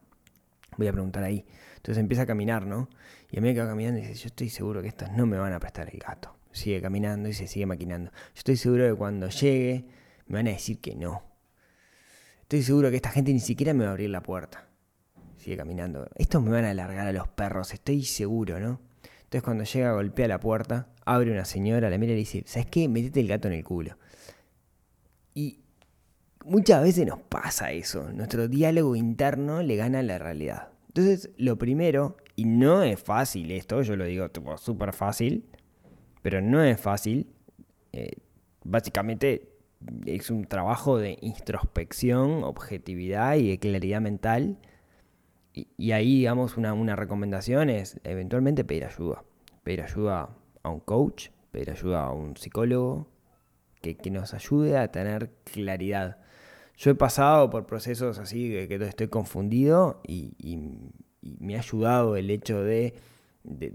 voy 0.77 0.88
a 0.88 0.91
preguntar 0.91 1.24
ahí. 1.24 1.45
Entonces 1.77 2.00
empieza 2.00 2.24
a 2.24 2.25
caminar, 2.25 2.65
¿no? 2.65 2.89
Y 3.31 3.39
a 3.39 3.41
mí 3.41 3.53
que 3.53 3.62
va 3.62 3.68
caminando 3.68 4.00
dice, 4.00 4.13
yo 4.13 4.27
estoy 4.27 4.50
seguro 4.50 4.81
que 4.81 4.89
estos 4.89 5.12
no 5.12 5.25
me 5.25 5.38
van 5.38 5.53
a 5.53 5.59
prestar 5.59 5.89
el 5.91 6.00
gato. 6.00 6.36
Sigue 6.51 6.81
caminando 6.81 7.29
y 7.29 7.33
se 7.33 7.47
sigue 7.47 7.65
maquinando. 7.65 8.12
Yo 8.12 8.18
estoy 8.36 8.57
seguro 8.57 8.88
que 8.88 8.94
cuando 8.94 9.29
llegue 9.29 9.86
me 10.27 10.38
van 10.38 10.47
a 10.47 10.51
decir 10.51 10.79
que 10.79 10.95
no. 10.95 11.24
Estoy 12.41 12.62
seguro 12.62 12.91
que 12.91 12.97
esta 12.97 13.09
gente 13.09 13.33
ni 13.33 13.39
siquiera 13.39 13.74
me 13.74 13.86
va 13.86 13.89
a 13.89 13.94
abrir 13.94 14.12
la 14.12 14.21
puerta. 14.21 14.68
Sigue 15.43 15.57
caminando. 15.57 16.07
Estos 16.15 16.41
me 16.41 16.51
van 16.51 16.63
a 16.63 16.69
alargar 16.69 17.05
a 17.05 17.11
los 17.11 17.27
perros, 17.27 17.73
estoy 17.73 18.05
seguro, 18.05 18.61
¿no? 18.61 18.79
Entonces 19.23 19.43
cuando 19.43 19.65
llega, 19.65 19.91
golpea 19.91 20.29
la 20.29 20.39
puerta, 20.39 20.87
abre 21.03 21.33
una 21.33 21.43
señora, 21.43 21.89
la 21.89 21.97
mira 21.97 22.13
y 22.13 22.15
le 22.15 22.19
dice, 22.19 22.43
¿sabes 22.45 22.67
qué? 22.67 22.87
Metete 22.87 23.19
el 23.19 23.27
gato 23.27 23.49
en 23.49 23.55
el 23.55 23.63
culo. 23.65 23.97
Y 25.33 25.59
muchas 26.45 26.81
veces 26.81 27.05
nos 27.05 27.19
pasa 27.19 27.73
eso. 27.73 28.09
Nuestro 28.13 28.47
diálogo 28.47 28.95
interno 28.95 29.61
le 29.63 29.75
gana 29.75 30.01
la 30.01 30.17
realidad. 30.17 30.69
Entonces, 30.88 31.29
lo 31.35 31.57
primero, 31.57 32.15
y 32.38 32.45
no 32.45 32.83
es 32.83 33.01
fácil 33.01 33.51
esto, 33.51 33.81
yo 33.81 33.97
lo 33.97 34.05
digo 34.05 34.29
súper 34.55 34.93
fácil, 34.93 35.45
pero 36.21 36.39
no 36.39 36.63
es 36.63 36.79
fácil. 36.79 37.33
Eh, 37.91 38.13
básicamente 38.63 39.50
es 40.05 40.29
un 40.29 40.45
trabajo 40.45 40.97
de 41.00 41.17
introspección, 41.19 42.45
objetividad 42.45 43.35
y 43.35 43.50
de 43.50 43.59
claridad 43.59 44.00
mental 44.00 44.57
y, 45.53 45.91
ahí, 45.91 46.17
digamos, 46.17 46.57
una, 46.57 46.74
una, 46.74 46.95
recomendación 46.95 47.69
es 47.69 48.00
eventualmente 48.03 48.63
pedir 48.63 48.86
ayuda. 48.86 49.24
Pedir 49.63 49.83
ayuda 49.83 50.29
a 50.63 50.69
un 50.69 50.79
coach, 50.79 51.29
pedir 51.51 51.69
ayuda 51.69 52.05
a 52.05 52.12
un 52.12 52.36
psicólogo 52.36 53.07
que, 53.81 54.12
nos 54.12 54.33
ayude 54.33 54.77
a 54.77 54.91
tener 54.91 55.29
claridad. 55.43 56.17
Yo 56.77 56.91
he 56.91 56.95
pasado 56.95 57.50
por 57.50 57.65
procesos 57.65 58.17
así 58.17 58.50
de 58.50 58.67
que 58.67 58.75
estoy 58.75 59.10
confundido 59.10 60.01
y, 60.07 60.33
me 61.22 61.55
ha 61.55 61.60
ayudado 61.60 62.17
el 62.17 62.29
hecho 62.29 62.63
de, 62.63 62.95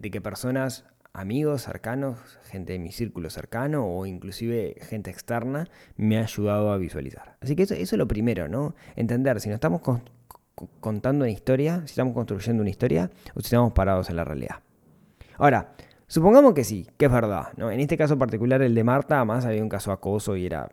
que 0.02 0.20
personas, 0.20 0.85
amigos 1.12 1.62
cercanos, 1.62 2.18
gente 2.44 2.75
de 2.75 2.78
mi 2.78 2.92
círculo 2.92 3.30
cercano 3.30 3.87
o 3.87 4.04
inclusive 4.04 4.76
gente 4.80 5.11
externa, 5.11 5.68
me 5.97 6.18
ha 6.18 6.23
ayudado 6.23 6.73
a 6.73 6.76
visualizar. 6.76 7.37
Así 7.40 7.54
que 7.54 7.62
eso, 7.62 7.75
eso 7.75 7.94
es 7.94 7.99
lo 7.99 8.08
primero, 8.08 8.49
¿no? 8.49 8.75
Entender 8.97 9.40
si 9.40 9.49
no 9.49 9.54
estamos 9.54 9.80
contando 10.80 11.24
una 11.24 11.32
historia, 11.32 11.80
si 11.80 11.92
estamos 11.92 12.14
construyendo 12.14 12.62
una 12.62 12.70
historia 12.70 13.10
o 13.34 13.40
si 13.40 13.46
estamos 13.46 13.72
parados 13.72 14.10
en 14.10 14.16
la 14.16 14.24
realidad. 14.24 14.56
Ahora, 15.36 15.72
supongamos 16.06 16.54
que 16.54 16.64
sí, 16.64 16.88
que 16.96 17.06
es 17.06 17.12
verdad. 17.12 17.52
¿no? 17.56 17.70
En 17.70 17.80
este 17.80 17.96
caso 17.96 18.18
particular, 18.18 18.62
el 18.62 18.74
de 18.74 18.84
Marta, 18.84 19.16
además 19.16 19.44
había 19.44 19.62
un 19.62 19.68
caso 19.68 19.92
acoso 19.92 20.36
y 20.36 20.46
era, 20.46 20.68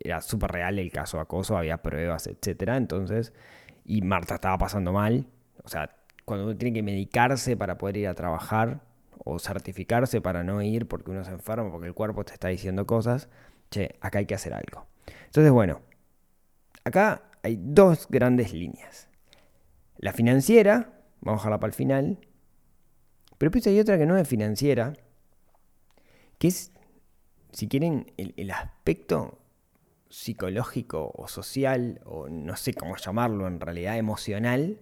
era 0.00 0.20
súper 0.20 0.52
real 0.52 0.78
el 0.78 0.90
caso 0.90 1.20
acoso, 1.20 1.56
había 1.56 1.78
pruebas, 1.78 2.26
etc. 2.26 2.70
Entonces, 2.76 3.32
y 3.84 4.02
Marta 4.02 4.34
estaba 4.34 4.58
pasando 4.58 4.92
mal. 4.92 5.26
O 5.64 5.68
sea, 5.68 5.96
cuando 6.24 6.44
uno 6.44 6.56
tiene 6.56 6.74
que 6.74 6.82
medicarse 6.82 7.56
para 7.56 7.78
poder 7.78 7.96
ir 7.98 8.08
a 8.08 8.14
trabajar 8.14 8.80
o 9.24 9.38
certificarse 9.38 10.20
para 10.20 10.44
no 10.44 10.62
ir 10.62 10.86
porque 10.86 11.10
uno 11.10 11.24
se 11.24 11.32
enferma, 11.32 11.70
porque 11.70 11.86
el 11.86 11.94
cuerpo 11.94 12.24
te 12.24 12.32
está 12.32 12.48
diciendo 12.48 12.86
cosas, 12.86 13.28
che, 13.70 13.96
acá 14.00 14.18
hay 14.18 14.26
que 14.26 14.34
hacer 14.34 14.54
algo. 14.54 14.86
Entonces, 15.26 15.52
bueno, 15.52 15.80
acá 16.84 17.22
hay 17.46 17.58
dos 17.60 18.08
grandes 18.08 18.52
líneas. 18.52 19.08
La 19.98 20.12
financiera, 20.12 21.00
vamos 21.20 21.40
a 21.40 21.42
dejarla 21.42 21.60
para 21.60 21.68
el 21.68 21.74
final, 21.74 22.18
pero 23.38 23.50
después 23.50 23.66
hay 23.68 23.78
otra 23.78 23.96
que 23.98 24.06
no 24.06 24.16
es 24.16 24.26
financiera, 24.26 24.94
que 26.38 26.48
es, 26.48 26.72
si 27.52 27.68
quieren, 27.68 28.12
el, 28.16 28.50
aspecto 28.50 29.38
psicológico 30.10 31.12
o 31.14 31.28
social, 31.28 32.00
o 32.04 32.28
no 32.28 32.56
sé 32.56 32.74
cómo 32.74 32.96
llamarlo 32.96 33.46
en 33.46 33.60
realidad, 33.60 33.96
emocional, 33.96 34.80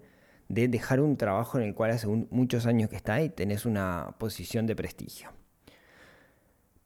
de 0.48 0.68
dejar 0.68 1.00
un 1.00 1.16
trabajo 1.16 1.58
en 1.58 1.64
el 1.64 1.74
cual 1.74 1.90
hace 1.90 2.06
muchos 2.06 2.66
años 2.66 2.88
que 2.88 2.96
está 2.96 3.20
y 3.22 3.28
tenés 3.28 3.66
una 3.66 4.14
posición 4.18 4.66
de 4.66 4.74
prestigio. 4.74 5.30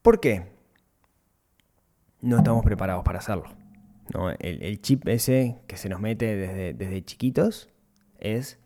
¿Por 0.02 0.20
qué? 0.20 0.44
No 2.20 2.38
estamos 2.38 2.64
preparados 2.64 3.04
para 3.04 3.20
hacerlo. 3.20 3.57
El, 4.38 4.80
chip 4.80 5.06
ese 5.08 5.60
que 5.66 5.76
se 5.76 5.88
nos 5.88 6.00
mete 6.00 6.36
desde, 6.36 7.04
chiquitos 7.04 7.68
es 8.18 8.58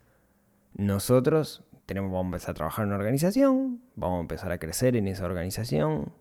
nosotros 0.74 1.64
tenemos, 1.86 2.10
vamos 2.10 2.24
a 2.24 2.28
empezar 2.28 2.50
a 2.52 2.54
trabajar 2.54 2.84
en 2.84 2.88
una 2.90 2.96
organización, 2.96 3.82
vamos 3.96 4.18
a 4.18 4.20
empezar 4.20 4.52
a 4.52 4.58
crecer 4.58 4.96
en 4.96 5.08
esa 5.08 5.24
organización, 5.24 6.12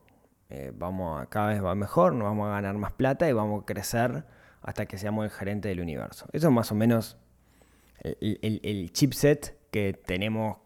eh, 0.49 0.73
vamos 0.75 1.21
a, 1.21 1.27
cada 1.27 1.49
vez 1.49 1.63
va 1.63 1.75
mejor, 1.75 2.13
nos 2.13 2.25
vamos 2.25 2.47
a 2.47 2.51
ganar 2.51 2.75
más 2.77 2.93
plata 2.93 3.29
y 3.29 3.33
vamos 3.33 3.63
a 3.63 3.65
crecer 3.65 4.25
hasta 4.61 4.85
que 4.85 4.97
seamos 4.97 5.25
el 5.25 5.31
gerente 5.31 5.69
del 5.69 5.81
universo. 5.81 6.27
Eso 6.33 6.47
es 6.47 6.53
más 6.53 6.71
o 6.71 6.75
menos 6.75 7.17
el, 8.03 8.91
chipset 8.91 9.57
que 9.71 9.93
tenemos 9.93 10.57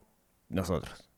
nosotros. 0.49 1.09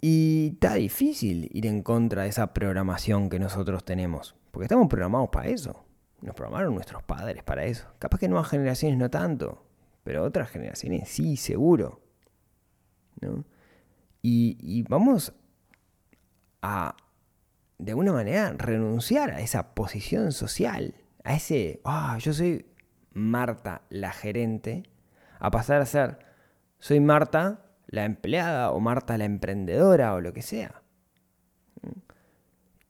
Y 0.00 0.50
está 0.54 0.74
difícil 0.74 1.48
ir 1.52 1.66
en 1.66 1.82
contra 1.82 2.24
de 2.24 2.28
esa 2.28 2.52
programación 2.52 3.30
que 3.30 3.38
nosotros 3.38 3.84
tenemos, 3.84 4.34
porque 4.54 4.66
estamos 4.66 4.86
programados 4.86 5.30
para 5.30 5.48
eso. 5.48 5.84
Nos 6.20 6.36
programaron 6.36 6.74
nuestros 6.74 7.02
padres 7.02 7.42
para 7.42 7.64
eso. 7.64 7.92
Capaz 7.98 8.20
que 8.20 8.28
nuevas 8.28 8.48
generaciones 8.48 8.96
no 8.96 9.10
tanto, 9.10 9.66
pero 10.04 10.22
otras 10.22 10.48
generaciones 10.48 11.08
sí, 11.08 11.36
seguro. 11.36 12.00
Y, 14.22 14.56
y 14.60 14.84
vamos 14.84 15.34
a, 16.62 16.94
de 17.78 17.90
alguna 17.90 18.12
manera, 18.12 18.54
renunciar 18.56 19.32
a 19.32 19.40
esa 19.40 19.74
posición 19.74 20.30
social, 20.30 20.94
a 21.24 21.34
ese, 21.34 21.80
ah, 21.84 22.16
yo 22.20 22.32
soy 22.32 22.64
Marta 23.12 23.82
la 23.90 24.12
gerente, 24.12 24.84
a 25.40 25.50
pasar 25.50 25.82
a 25.82 25.86
ser, 25.86 26.20
soy 26.78 27.00
Marta 27.00 27.66
la 27.88 28.04
empleada 28.04 28.70
o 28.70 28.78
Marta 28.78 29.18
la 29.18 29.24
emprendedora 29.24 30.14
o 30.14 30.20
lo 30.20 30.32
que 30.32 30.42
sea. 30.42 30.83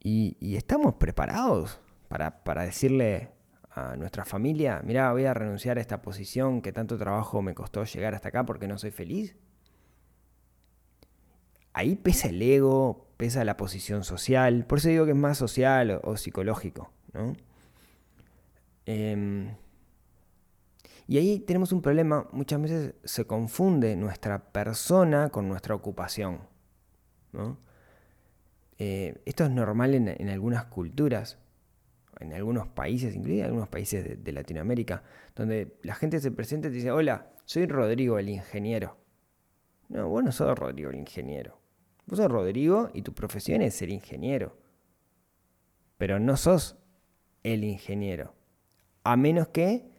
Y, 0.06 0.54
estamos 0.54 0.96
preparados 0.96 1.80
para, 2.08 2.44
para, 2.44 2.64
decirle 2.64 3.30
a 3.70 3.96
nuestra 3.96 4.26
familia, 4.26 4.82
mira, 4.84 5.10
voy 5.10 5.24
a 5.24 5.32
renunciar 5.32 5.78
a 5.78 5.80
esta 5.80 6.02
posición 6.02 6.60
que 6.60 6.72
tanto 6.72 6.98
trabajo 6.98 7.40
me 7.40 7.54
costó 7.54 7.84
llegar 7.84 8.14
hasta 8.14 8.28
acá 8.28 8.44
porque 8.44 8.68
no 8.68 8.76
soy 8.76 8.90
feliz. 8.90 9.34
Ahí 11.72 11.96
pesa 11.96 12.28
el 12.28 12.42
ego, 12.42 13.08
pesa 13.16 13.44
la 13.44 13.56
posición 13.56 14.04
social, 14.04 14.66
por 14.66 14.78
eso 14.78 14.90
digo 14.90 15.06
que 15.06 15.12
es 15.12 15.16
más 15.16 15.38
social 15.38 15.98
o, 16.04 16.18
psicológico. 16.18 16.92
¿no? 17.14 17.32
Em, 18.84 19.56
y 21.06 21.16
ahí 21.16 21.40
tenemos 21.40 21.72
un 21.72 21.80
problema, 21.80 22.28
muchas 22.30 22.60
veces 22.60 22.94
se 23.04 23.26
confunde 23.26 23.96
nuestra 23.96 24.52
persona 24.52 25.30
con 25.30 25.48
nuestra 25.48 25.74
ocupación. 25.74 26.40
¿no? 27.32 27.56
Eh, 28.78 29.22
esto 29.24 29.44
es 29.44 29.50
normal 29.50 29.94
en, 29.94 30.28
algunas 30.28 30.64
culturas, 30.64 31.38
en 32.20 32.32
algunos 32.32 32.66
países, 32.68 33.14
incluso 33.14 33.38
en 33.38 33.44
algunos 33.44 33.68
países 33.68 34.04
de, 34.04 34.16
de, 34.16 34.32
Latinoamérica, 34.32 35.02
donde 35.34 35.76
la 35.82 35.94
gente 35.94 36.20
se 36.20 36.30
presenta 36.30 36.68
y 36.68 36.72
dice, 36.72 36.90
hola, 36.90 37.30
soy 37.44 37.66
Rodrigo 37.66 38.18
el 38.18 38.28
ingeniero. 38.28 38.96
No, 39.88 40.08
vos 40.08 40.24
no 40.24 40.32
sos 40.32 40.58
Rodrigo 40.58 40.90
el 40.90 40.96
ingeniero. 40.96 41.60
Vos 42.06 42.18
sos 42.18 42.30
Rodrigo 42.30 42.90
y 42.94 43.02
tu 43.02 43.12
profesión 43.12 43.62
es 43.62 43.74
ser 43.74 43.90
ingeniero. 43.90 44.56
Pero 45.98 46.18
no 46.18 46.36
sos 46.36 46.76
el 47.42 47.64
ingeniero. 47.64 48.34
A 49.04 49.16
menos 49.16 49.48
que 49.48 49.93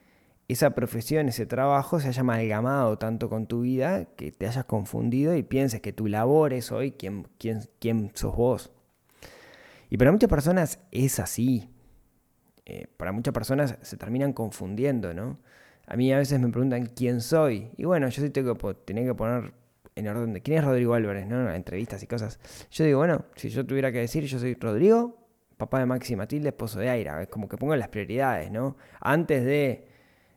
esa 0.47 0.71
profesión, 0.75 1.27
ese 1.27 1.45
trabajo 1.45 1.99
se 1.99 2.09
haya 2.09 2.21
amalgamado 2.21 2.97
tanto 2.97 3.29
con 3.29 3.47
tu 3.47 3.61
vida 3.61 4.05
que 4.15 4.31
te 4.31 4.47
hayas 4.47 4.65
confundido 4.65 5.35
y 5.35 5.43
pienses 5.43 5.81
que 5.81 5.91
tu 5.91 6.07
labor 6.07 6.53
es 6.53 6.71
hoy 6.71 6.91
quién, 6.91 7.27
quién, 7.39 8.11
sos 8.13 8.35
vos. 8.35 8.71
Y 9.89 9.97
para 9.97 10.11
muchas 10.11 10.29
personas 10.29 10.79
es 10.91 11.19
así. 11.19 11.69
Eh, 12.65 12.87
para 12.97 13.11
muchas 13.11 13.33
personas 13.33 13.77
se 13.81 13.97
terminan 13.97 14.33
confundiendo, 14.33 15.13
¿no? 15.13 15.39
A 15.87 15.95
mí 15.95 16.11
a 16.11 16.17
veces 16.17 16.39
me 16.39 16.49
preguntan 16.49 16.87
quién 16.87 17.21
soy. 17.21 17.69
Y 17.77 17.85
bueno, 17.85 18.07
yo 18.09 18.21
sí 18.21 18.29
tengo 18.29 18.55
que, 18.55 18.73
tener 18.73 19.05
que 19.05 19.13
poner 19.13 19.53
en 19.95 20.07
orden 20.07 20.33
de 20.33 20.41
quién 20.41 20.59
es 20.59 20.63
Rodrigo 20.65 20.93
Álvarez, 20.93 21.27
¿no? 21.27 21.51
Entrevistas 21.51 22.01
y 22.03 22.07
cosas. 22.07 22.39
Yo 22.71 22.85
digo, 22.85 22.99
bueno, 22.99 23.25
si 23.35 23.49
yo 23.49 23.65
tuviera 23.65 23.91
que 23.91 23.99
decir, 23.99 24.25
yo 24.25 24.39
soy 24.39 24.55
Rodrigo, 24.55 25.25
papá 25.57 25.79
de 25.79 25.85
Maxi 25.85 26.15
Matilde, 26.15 26.49
esposo 26.49 26.79
de 26.79 26.89
Aira. 26.89 27.21
Es 27.21 27.29
como 27.29 27.47
que 27.47 27.57
pongo 27.57 27.75
las 27.75 27.89
prioridades, 27.89 28.51
¿no? 28.51 28.77
Antes 28.99 29.45
de 29.45 29.94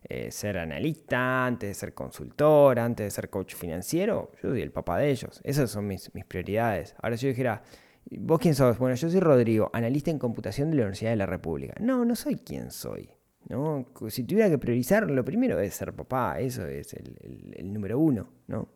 eh, 0.09 0.31
ser 0.31 0.59
analista, 0.59 1.47
antes 1.47 1.69
de 1.69 1.75
ser 1.75 1.95
consultor, 1.95 2.79
antes 2.79 3.07
de 3.07 3.11
ser 3.11 3.31
coach 3.31 3.55
financiero, 3.55 4.31
yo 4.43 4.51
soy 4.51 4.63
el 4.63 4.73
papá 4.73 4.99
de 4.99 5.11
ellos. 5.11 5.41
Esas 5.45 5.71
son 5.71 5.87
mis, 5.87 6.15
mis 6.15 6.25
prioridades. 6.25 6.95
Ahora 7.03 7.17
si 7.17 7.27
yo 7.27 7.31
dijera, 7.31 7.63
¿vos 8.11 8.41
quién 8.41 8.55
sos? 8.55 8.79
Bueno, 8.79 8.97
yo 8.97 9.09
soy 9.11 9.21
Rodrigo, 9.21 9.71
analista 9.73 10.11
en 10.11 10.19
computación 10.19 10.71
de 10.71 10.77
la 10.77 10.83
Universidad 10.83 11.11
de 11.11 11.17
la 11.17 11.27
República. 11.27 11.75
No, 11.81 12.05
no 12.05 12.17
soy 12.17 12.37
quien 12.37 12.71
soy. 12.71 13.11
¿no? 13.49 13.87
Si 14.09 14.25
tuviera 14.25 14.51
que 14.51 14.59
priorizar, 14.59 15.11
lo 15.11 15.25
primero 15.25 15.59
es 15.59 15.75
ser 15.75 15.95
papá, 15.95 16.39
eso 16.41 16.67
es 16.67 16.93
el, 16.93 17.55
el 17.57 17.73
número 17.73 17.99
uno, 17.99 18.29
¿no? 18.47 18.69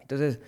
Entonces, 0.00 0.40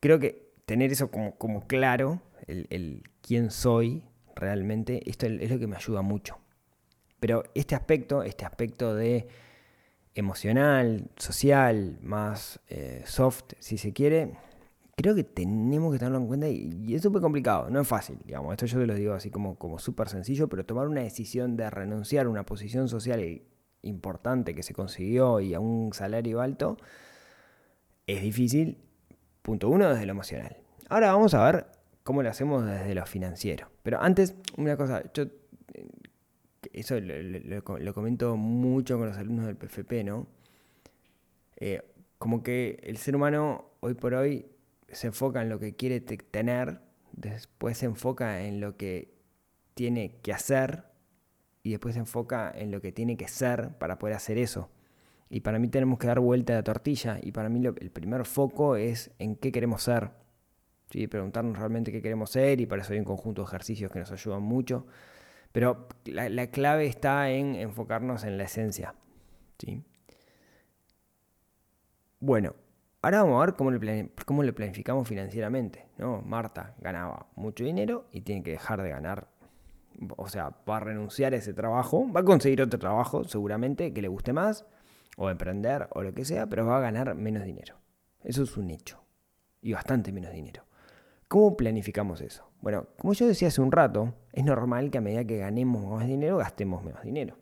creo 0.00 0.18
que 0.18 0.52
tener 0.66 0.90
eso 0.90 1.10
como, 1.10 1.36
como 1.38 1.66
claro, 1.66 2.20
el, 2.48 3.02
quién 3.22 3.50
soy 3.50 4.02
realmente, 4.34 5.08
esto 5.08 5.26
es 5.26 5.50
lo 5.50 5.58
que 5.58 5.66
me 5.66 5.76
ayuda 5.76 6.02
mucho. 6.02 6.38
Pero 7.20 7.44
este 7.54 7.74
aspecto, 7.74 8.22
este 8.22 8.44
aspecto 8.44 8.94
de 8.94 9.28
emocional, 10.14 11.10
social, 11.16 11.98
más 12.02 12.60
eh, 12.68 13.02
soft, 13.06 13.52
si 13.58 13.78
se 13.78 13.92
quiere, 13.92 14.34
creo 14.96 15.14
que 15.14 15.24
tenemos 15.24 15.92
que 15.92 15.98
tenerlo 15.98 16.18
en 16.18 16.26
cuenta 16.26 16.48
y, 16.48 16.94
es 16.94 17.02
súper 17.02 17.20
complicado, 17.20 17.68
no 17.68 17.80
es 17.80 17.88
fácil, 17.88 18.18
digamos, 18.24 18.52
esto 18.52 18.66
yo 18.66 18.80
te 18.80 18.86
lo 18.86 18.94
digo 18.94 19.12
así 19.12 19.30
como, 19.30 19.56
como 19.56 19.78
súper 19.78 20.08
sencillo, 20.08 20.48
pero 20.48 20.64
tomar 20.64 20.88
una 20.88 21.02
decisión 21.02 21.56
de 21.56 21.68
renunciar 21.68 22.26
a 22.26 22.28
una 22.30 22.46
posición 22.46 22.88
social 22.88 23.42
importante 23.82 24.54
que 24.54 24.62
se 24.62 24.72
consiguió 24.72 25.40
y 25.40 25.54
a 25.54 25.60
un 25.60 25.92
salario 25.92 26.40
alto 26.40 26.78
es 28.06 28.22
difícil 28.22 28.78
Punto 29.46 29.68
uno, 29.68 29.88
desde 29.88 30.06
lo 30.06 30.10
emocional. 30.10 30.56
Ahora 30.88 31.12
vamos 31.12 31.32
a 31.32 31.44
ver 31.44 31.66
cómo 32.02 32.20
lo 32.20 32.28
hacemos 32.28 32.66
desde 32.66 32.96
lo 32.96 33.06
financiero. 33.06 33.68
Pero 33.84 34.02
antes, 34.02 34.34
una 34.56 34.76
cosa, 34.76 35.04
yo 35.14 35.26
eso 36.76 36.98
lo, 37.00 37.94
comento 37.94 38.36
mucho 38.36 38.98
con 38.98 39.08
los 39.08 39.16
alumnos 39.16 39.46
del 39.46 39.56
PFP, 39.56 40.04
¿no? 40.04 40.26
Eh, 41.56 41.82
como 42.18 42.42
que 42.42 42.80
el 42.82 42.98
ser 42.98 43.16
humano 43.16 43.70
hoy 43.80 43.94
por 43.94 44.14
hoy 44.14 44.46
se 44.88 45.08
enfoca 45.08 45.42
en 45.42 45.48
lo 45.48 45.58
que 45.58 45.74
quiere 45.74 46.00
tener, 46.00 46.80
después 47.12 47.78
se 47.78 47.86
enfoca 47.86 48.42
en 48.44 48.60
lo 48.60 48.76
que 48.76 49.14
tiene 49.74 50.16
que 50.22 50.32
hacer 50.32 50.84
y 51.62 51.70
después 51.70 51.94
se 51.94 52.00
enfoca 52.00 52.52
en 52.54 52.70
lo 52.70 52.80
que 52.80 52.92
tiene 52.92 53.16
que 53.16 53.28
ser 53.28 53.76
para 53.78 53.98
poder 53.98 54.16
hacer 54.16 54.38
eso. 54.38 54.70
Y 55.28 55.40
para 55.40 55.58
mí 55.58 55.68
tenemos 55.68 55.98
que 55.98 56.06
dar 56.06 56.20
vuelta 56.20 56.52
a 56.52 56.56
la 56.56 56.62
tortilla. 56.62 57.18
Y 57.22 57.32
para 57.32 57.48
mí 57.48 57.64
el 57.66 57.90
primer 57.90 58.24
foco 58.24 58.76
es 58.76 59.10
en 59.18 59.36
qué 59.36 59.50
queremos 59.50 59.82
ser. 59.82 60.10
¿sí? 60.90 61.08
Preguntarnos 61.08 61.58
realmente 61.58 61.90
qué 61.90 62.00
queremos 62.00 62.30
ser. 62.30 62.60
Y 62.60 62.66
para 62.66 62.82
eso 62.82 62.92
hay 62.92 63.00
un 63.00 63.04
conjunto 63.04 63.42
de 63.42 63.46
ejercicios 63.46 63.90
que 63.90 63.98
nos 63.98 64.12
ayudan 64.12 64.42
mucho. 64.42 64.86
Pero 65.56 65.88
la, 66.04 66.48
clave 66.48 66.84
está 66.84 67.30
en 67.30 67.54
enfocarnos 67.54 68.24
en 68.24 68.36
la 68.36 68.44
esencia. 68.44 68.94
¿sí? 69.58 69.82
Bueno, 72.20 72.54
ahora 73.00 73.22
vamos 73.22 73.42
a 73.42 73.46
ver 73.46 73.54
cómo 73.54 74.42
le, 74.42 74.52
planificamos 74.52 75.08
financieramente. 75.08 75.86
¿no? 75.96 76.20
Marta 76.20 76.74
ganaba 76.78 77.28
mucho 77.36 77.64
dinero 77.64 78.06
y 78.12 78.20
tiene 78.20 78.42
que 78.42 78.50
dejar 78.50 78.82
de 78.82 78.90
ganar. 78.90 79.28
O 80.18 80.28
sea, 80.28 80.50
va 80.68 80.76
a 80.76 80.80
renunciar 80.80 81.32
a 81.32 81.38
ese 81.38 81.54
trabajo. 81.54 82.06
Va 82.12 82.20
a 82.20 82.24
conseguir 82.24 82.60
otro 82.60 82.78
trabajo 82.78 83.24
seguramente 83.24 83.94
que 83.94 84.02
le 84.02 84.08
guste 84.08 84.34
más 84.34 84.66
o 85.16 85.30
emprender 85.30 85.88
o 85.92 86.02
lo 86.02 86.12
que 86.12 86.26
sea, 86.26 86.46
pero 86.48 86.66
va 86.66 86.76
a 86.76 86.80
ganar 86.80 87.14
menos 87.14 87.44
dinero. 87.44 87.76
Eso 88.22 88.42
es 88.42 88.58
un 88.58 88.68
hecho. 88.68 89.02
Y 89.62 89.72
bastante 89.72 90.12
menos 90.12 90.32
dinero. 90.32 90.65
¿Cómo 91.28 91.56
planificamos 91.56 92.20
eso? 92.20 92.48
Bueno, 92.60 92.88
como 92.98 93.12
yo 93.14 93.26
decía 93.26 93.48
hace 93.48 93.60
un 93.60 93.72
rato, 93.72 94.14
es 94.32 94.44
normal 94.44 94.90
que 94.90 94.98
a 94.98 95.00
medida 95.00 95.24
que 95.24 95.38
ganemos 95.38 95.84
más 95.84 96.06
dinero, 96.06 96.38
gastemos 96.38 96.84
menos 96.84 97.02
dinero. 97.02 97.36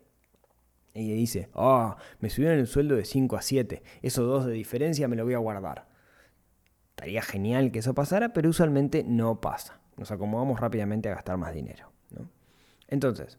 Y 0.93 1.11
dice, 1.13 1.49
ah, 1.53 1.97
me 2.19 2.29
subieron 2.29 2.57
el 2.57 2.67
sueldo 2.67 2.95
de 2.95 3.05
5 3.05 3.35
a 3.35 3.41
7, 3.41 3.83
esos 4.01 4.25
dos 4.25 4.45
de 4.45 4.53
diferencia 4.53 5.07
me 5.07 5.15
lo 5.15 5.25
voy 5.25 5.33
a 5.33 5.39
guardar. 5.39 5.87
Estaría 6.91 7.21
genial 7.21 7.71
que 7.71 7.79
eso 7.79 7.93
pasara, 7.93 8.33
pero 8.33 8.49
usualmente 8.49 9.03
no 9.03 9.41
pasa. 9.41 9.81
Nos 9.97 10.11
acomodamos 10.11 10.59
rápidamente 10.59 11.09
a 11.09 11.15
gastar 11.15 11.37
más 11.37 11.53
dinero. 11.53 11.91
Entonces, 12.87 13.37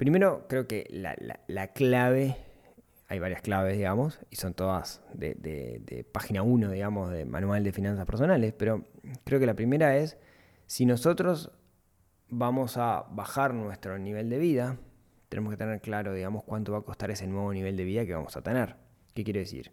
Primero, 0.00 0.46
creo 0.48 0.66
que 0.66 0.86
la, 0.88 1.66
clave, 1.74 2.34
hay 3.10 3.18
varias 3.18 3.42
claves, 3.42 3.76
digamos, 3.76 4.20
y 4.30 4.36
son 4.36 4.54
todas 4.54 5.02
de, 5.14 6.06
página 6.12 6.44
1, 6.44 6.70
digamos, 6.70 7.10
de 7.10 7.24
manual 7.24 7.64
de 7.64 7.72
finanzas 7.72 8.06
personales, 8.06 8.54
pero 8.56 8.84
creo 9.24 9.40
que 9.40 9.46
la 9.46 9.54
primera 9.54 9.96
es, 9.96 10.16
si 10.66 10.86
nosotros 10.86 11.50
vamos 12.28 12.76
a 12.76 13.06
bajar 13.10 13.52
nuestro 13.52 13.98
nivel 13.98 14.30
de 14.30 14.38
vida, 14.38 14.78
tenemos 15.28 15.50
que 15.50 15.56
tener 15.56 15.80
claro, 15.80 16.14
digamos, 16.14 16.44
cuánto 16.44 16.70
va 16.70 16.78
a 16.78 16.82
costar 16.82 17.10
ese 17.10 17.26
nuevo 17.26 17.52
nivel 17.52 17.76
de 17.76 17.82
vida 17.82 18.06
que 18.06 18.14
vamos 18.14 18.36
a 18.36 18.42
tener. 18.42 18.76
¿Qué 19.12 19.24
quiere 19.24 19.40
decir? 19.40 19.72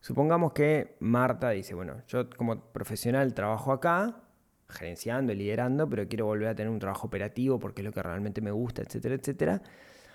Supongamos 0.00 0.52
que 0.52 0.96
Marta 1.00 1.50
dice, 1.50 1.74
bueno, 1.74 1.96
yo 2.06 2.30
como 2.30 2.60
profesional 2.72 3.34
trabajo 3.34 3.72
acá, 3.72 4.22
gerenciando, 4.68 5.34
liderando, 5.34 5.88
pero 5.88 6.06
quiero 6.06 6.26
volver 6.26 6.46
a 6.46 6.54
tener 6.54 6.70
un 6.70 6.78
trabajo 6.78 7.08
operativo 7.08 7.58
porque 7.58 7.82
es 7.82 7.86
lo 7.86 7.92
que 7.92 8.04
realmente 8.04 8.40
me 8.40 8.52
gusta, 8.52 8.82
etcétera, 8.82 9.16
etcétera. 9.16 9.62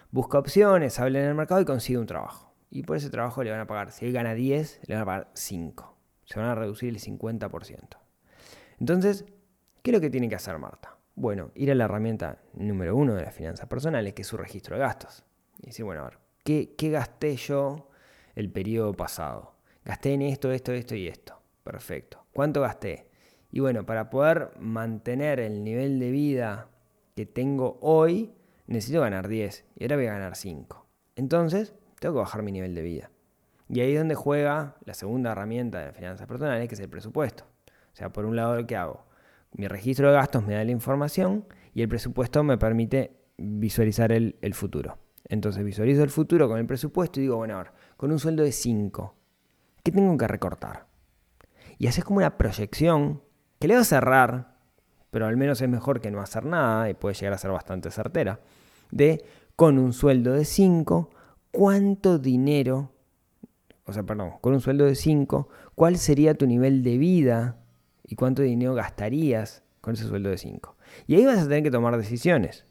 Busca 0.09 0.39
opciones, 0.39 0.99
habla 0.99 1.19
en 1.19 1.25
el 1.25 1.35
mercado 1.35 1.59
y 1.59 1.65
consigue 1.65 1.99
un 1.99 2.05
trabajo. 2.05 2.53
Y 2.69 2.83
por 2.83 2.95
ese 2.95 3.09
trabajo 3.09 3.43
le 3.43 3.51
van 3.51 3.59
a 3.59 3.67
pagar, 3.67 3.91
si 3.91 4.05
él 4.05 4.13
gana 4.13 4.33
10, 4.33 4.81
le 4.85 4.95
van 4.95 5.01
a 5.01 5.05
pagar 5.05 5.31
5. 5.33 5.97
Se 6.23 6.39
van 6.39 6.47
a 6.47 6.55
reducir 6.55 6.89
el 6.89 6.99
50%. 6.99 7.97
Entonces, 8.79 9.25
¿qué 9.81 9.91
es 9.91 9.93
lo 9.93 9.99
que 9.99 10.09
tiene 10.09 10.29
que 10.29 10.35
hacer 10.35 10.57
Marta? 10.59 10.97
Bueno, 11.15 11.51
ir 11.55 11.71
a 11.71 11.75
la 11.75 11.85
herramienta 11.85 12.41
número 12.53 12.95
uno 12.95 13.15
de 13.15 13.23
las 13.23 13.35
finanzas 13.35 13.67
personales, 13.67 14.13
que 14.13 14.21
es 14.21 14.27
su 14.27 14.37
registro 14.37 14.75
de 14.75 14.81
gastos. 14.81 15.25
Y 15.61 15.67
decir, 15.67 15.83
bueno, 15.83 16.01
a 16.01 16.05
ver, 16.05 16.19
¿qué, 16.43 16.73
qué 16.77 16.89
gasté 16.89 17.35
yo 17.35 17.89
el 18.35 18.49
periodo 18.49 18.93
pasado? 18.93 19.55
Gasté 19.83 20.13
en 20.13 20.21
esto, 20.21 20.51
esto, 20.51 20.71
esto 20.71 20.95
y 20.95 21.07
esto. 21.07 21.41
Perfecto. 21.63 22.25
¿Cuánto 22.31 22.61
gasté? 22.61 23.09
Y 23.51 23.59
bueno, 23.59 23.85
para 23.85 24.09
poder 24.09 24.51
mantener 24.59 25.39
el 25.41 25.63
nivel 25.63 25.99
de 25.99 26.11
vida 26.11 26.69
que 27.15 27.25
tengo 27.25 27.77
hoy, 27.81 28.36
necesito 28.67 29.01
ganar 29.01 29.27
10 29.27 29.65
y 29.75 29.83
ahora 29.83 29.95
voy 29.95 30.05
a 30.05 30.13
ganar 30.13 30.35
5. 30.35 30.87
Entonces, 31.15 31.73
tengo 31.99 32.15
que 32.15 32.19
bajar 32.19 32.43
mi 32.43 32.51
nivel 32.51 32.75
de 32.75 32.81
vida. 32.81 33.11
Y 33.69 33.81
ahí 33.81 33.93
es 33.93 33.99
donde 33.99 34.15
juega 34.15 34.75
la 34.85 34.93
segunda 34.93 35.31
herramienta 35.31 35.79
de 35.79 35.91
finanzas 35.91 36.27
personales, 36.27 36.67
que 36.69 36.75
es 36.75 36.81
el 36.81 36.89
presupuesto. 36.89 37.45
O 37.65 37.95
sea, 37.95 38.13
por 38.13 38.25
un 38.25 38.35
lado, 38.35 38.65
¿qué 38.65 38.75
hago? 38.75 39.05
Mi 39.53 39.67
registro 39.67 40.09
de 40.09 40.13
gastos 40.13 40.45
me 40.45 40.53
da 40.53 40.63
la 40.63 40.71
información 40.71 41.45
y 41.73 41.81
el 41.81 41.89
presupuesto 41.89 42.43
me 42.43 42.57
permite 42.57 43.17
visualizar 43.37 44.11
el, 44.11 44.37
el 44.41 44.53
futuro. 44.53 44.97
Entonces 45.25 45.63
visualizo 45.63 46.03
el 46.03 46.09
futuro 46.09 46.47
con 46.47 46.59
el 46.59 46.65
presupuesto 46.65 47.19
y 47.19 47.23
digo, 47.23 47.37
bueno, 47.37 47.55
ahora, 47.55 47.73
con 47.97 48.11
un 48.11 48.19
sueldo 48.19 48.43
de 48.43 48.51
5, 48.51 49.15
¿qué 49.83 49.91
tengo 49.91 50.15
que 50.17 50.27
recortar? 50.27 50.87
Y 51.77 51.87
haces 51.87 52.03
como 52.03 52.17
una 52.17 52.37
proyección 52.37 53.21
que 53.59 53.67
le 53.67 53.75
va 53.75 53.81
a 53.81 53.85
cerrar, 53.85 54.56
pero 55.17 55.25
al 55.25 55.35
menos 55.35 55.59
es 55.63 55.67
mejor 55.67 55.99
que 55.99 56.11
no 56.11 56.21
hacer 56.21 56.45
nada 56.45 56.91
y 56.91 56.93
puede 56.93 57.15
llegar 57.15 57.33
a 57.33 57.39
ser 57.39 57.49
bastante 57.49 57.89
certera, 57.89 58.39
de 58.91 59.25
con 59.55 59.79
un 59.79 59.91
sueldo 59.91 60.33
de 60.33 60.45
5, 60.45 61.09
cuánto 61.49 62.19
dinero, 62.19 62.91
o 63.85 63.93
sea, 63.93 64.03
perdón, 64.03 64.33
con 64.41 64.53
un 64.53 64.61
sueldo 64.61 64.85
de 64.85 64.93
5, 64.93 65.49
cuál 65.73 65.97
sería 65.97 66.35
tu 66.35 66.45
nivel 66.45 66.83
de 66.83 66.99
vida 66.99 67.57
y 68.03 68.13
cuánto 68.13 68.43
dinero 68.43 68.75
gastarías 68.75 69.63
con 69.81 69.95
ese 69.95 70.05
sueldo 70.07 70.29
de 70.29 70.37
5. 70.37 70.77
Y 71.07 71.15
ahí 71.15 71.25
vas 71.25 71.39
a 71.39 71.43
tener 71.45 71.63
que 71.63 71.71
tomar 71.71 71.97
decisiones. 71.97 72.67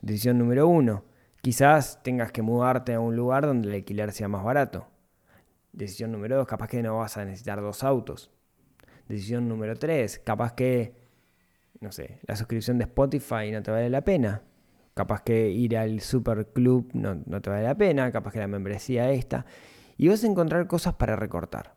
Decisión 0.00 0.38
número 0.38 0.68
1, 0.68 1.04
quizás 1.42 2.02
tengas 2.02 2.32
que 2.32 2.40
mudarte 2.40 2.94
a 2.94 3.00
un 3.00 3.16
lugar 3.16 3.44
donde 3.44 3.68
el 3.68 3.74
alquiler 3.74 4.12
sea 4.12 4.28
más 4.28 4.42
barato. 4.42 4.86
Decisión 5.74 6.10
número 6.10 6.38
2, 6.38 6.46
capaz 6.46 6.68
que 6.68 6.82
no 6.82 6.96
vas 6.96 7.18
a 7.18 7.24
necesitar 7.26 7.60
dos 7.60 7.84
autos. 7.84 8.30
Decisión 9.08 9.46
número 9.46 9.76
3, 9.76 10.20
capaz 10.20 10.54
que, 10.54 11.05
no 11.80 11.92
sé, 11.92 12.20
la 12.26 12.36
suscripción 12.36 12.78
de 12.78 12.84
Spotify 12.84 13.50
no 13.52 13.62
te 13.62 13.70
vale 13.70 13.90
la 13.90 14.02
pena. 14.02 14.42
Capaz 14.94 15.22
que 15.22 15.50
ir 15.50 15.76
al 15.76 16.00
super 16.00 16.46
club 16.46 16.88
no, 16.94 17.22
no 17.26 17.42
te 17.42 17.50
vale 17.50 17.64
la 17.64 17.76
pena. 17.76 18.10
Capaz 18.10 18.32
que 18.32 18.38
la 18.38 18.48
membresía 18.48 19.10
esta. 19.10 19.44
Y 19.98 20.08
vas 20.08 20.24
a 20.24 20.26
encontrar 20.26 20.66
cosas 20.66 20.94
para 20.94 21.16
recortar. 21.16 21.74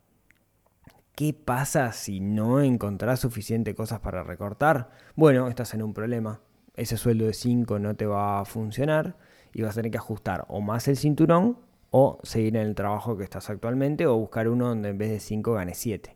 ¿Qué 1.15 1.34
pasa 1.34 1.91
si 1.91 2.22
no 2.22 2.62
encontrás 2.62 3.20
suficiente 3.20 3.75
cosas 3.75 4.00
para 4.00 4.24
recortar? 4.24 4.89
Bueno, 5.15 5.50
estás 5.50 5.74
en 5.74 5.82
un 5.82 5.94
problema. 5.94 6.39
Ese 6.75 6.96
sueldo 6.96 7.25
de 7.25 7.34
5 7.34 7.77
no 7.77 7.94
te 7.96 8.06
va 8.06 8.39
a 8.39 8.46
funcionar 8.46 9.18
y 9.51 9.62
vas 9.62 9.72
a 9.72 9.75
tener 9.82 9.91
que 9.91 9.98
ajustar 9.98 10.46
o 10.48 10.62
más 10.62 10.88
el 10.88 10.96
cinturón 10.96 11.58
o 11.91 12.20
seguir 12.24 12.56
en 12.56 12.67
el 12.67 12.76
trabajo 12.76 13.17
que 13.17 13.26
estás 13.26 13.50
actualmente 13.50 14.08
o 14.08 14.15
buscar 14.15 14.47
uno 14.47 14.69
donde 14.69 14.89
en 14.89 14.97
vez 14.97 15.10
de 15.10 15.19
5 15.19 15.54
gane 15.54 15.73
7. 15.73 16.15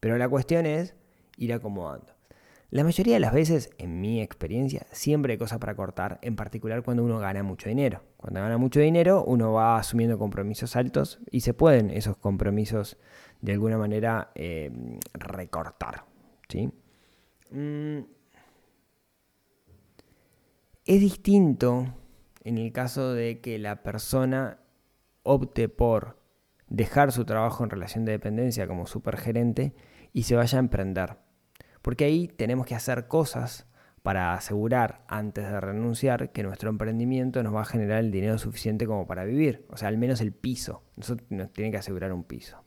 Pero 0.00 0.18
la 0.18 0.28
cuestión 0.28 0.66
es 0.66 0.96
ir 1.36 1.52
acomodando. 1.52 2.19
La 2.70 2.84
mayoría 2.84 3.14
de 3.14 3.20
las 3.20 3.32
veces, 3.32 3.70
en 3.78 4.00
mi 4.00 4.20
experiencia, 4.20 4.86
siempre 4.92 5.32
hay 5.32 5.38
cosas 5.38 5.58
para 5.58 5.74
cortar, 5.74 6.20
en 6.22 6.36
particular 6.36 6.84
cuando 6.84 7.02
uno 7.02 7.18
gana 7.18 7.42
mucho 7.42 7.68
dinero. 7.68 8.02
Cuando 8.16 8.40
gana 8.40 8.58
mucho 8.58 8.78
dinero, 8.78 9.24
uno 9.24 9.52
va 9.52 9.76
asumiendo 9.76 10.18
compromisos 10.18 10.76
altos 10.76 11.18
y 11.32 11.40
se 11.40 11.52
pueden 11.52 11.90
esos 11.90 12.16
compromisos 12.16 12.96
de 13.40 13.52
alguna 13.54 13.76
manera 13.76 14.30
eh, 14.36 14.70
recortar. 15.14 16.04
¿sí? 16.48 16.70
Mm. 17.50 18.04
Es 20.86 21.00
distinto 21.00 21.92
en 22.44 22.56
el 22.56 22.72
caso 22.72 23.12
de 23.12 23.40
que 23.40 23.58
la 23.58 23.82
persona 23.82 24.60
opte 25.24 25.68
por 25.68 26.20
dejar 26.68 27.10
su 27.10 27.24
trabajo 27.24 27.64
en 27.64 27.70
relación 27.70 28.04
de 28.04 28.12
dependencia 28.12 28.68
como 28.68 28.86
supergerente 28.86 29.74
y 30.12 30.22
se 30.22 30.36
vaya 30.36 30.58
a 30.58 30.60
emprender. 30.60 31.16
Porque 31.82 32.04
ahí 32.04 32.28
tenemos 32.28 32.66
que 32.66 32.74
hacer 32.74 33.08
cosas 33.08 33.66
para 34.02 34.34
asegurar 34.34 35.04
antes 35.08 35.44
de 35.44 35.60
renunciar 35.60 36.32
que 36.32 36.42
nuestro 36.42 36.70
emprendimiento 36.70 37.42
nos 37.42 37.54
va 37.54 37.62
a 37.62 37.66
generar 37.66 37.98
el 37.98 38.10
dinero 38.10 38.38
suficiente 38.38 38.86
como 38.86 39.06
para 39.06 39.24
vivir. 39.24 39.66
O 39.68 39.76
sea, 39.76 39.88
al 39.88 39.98
menos 39.98 40.20
el 40.20 40.32
piso. 40.32 40.82
Nosotros 40.96 41.26
nos 41.30 41.52
tiene 41.52 41.70
que 41.70 41.76
asegurar 41.76 42.12
un 42.12 42.24
piso. 42.24 42.64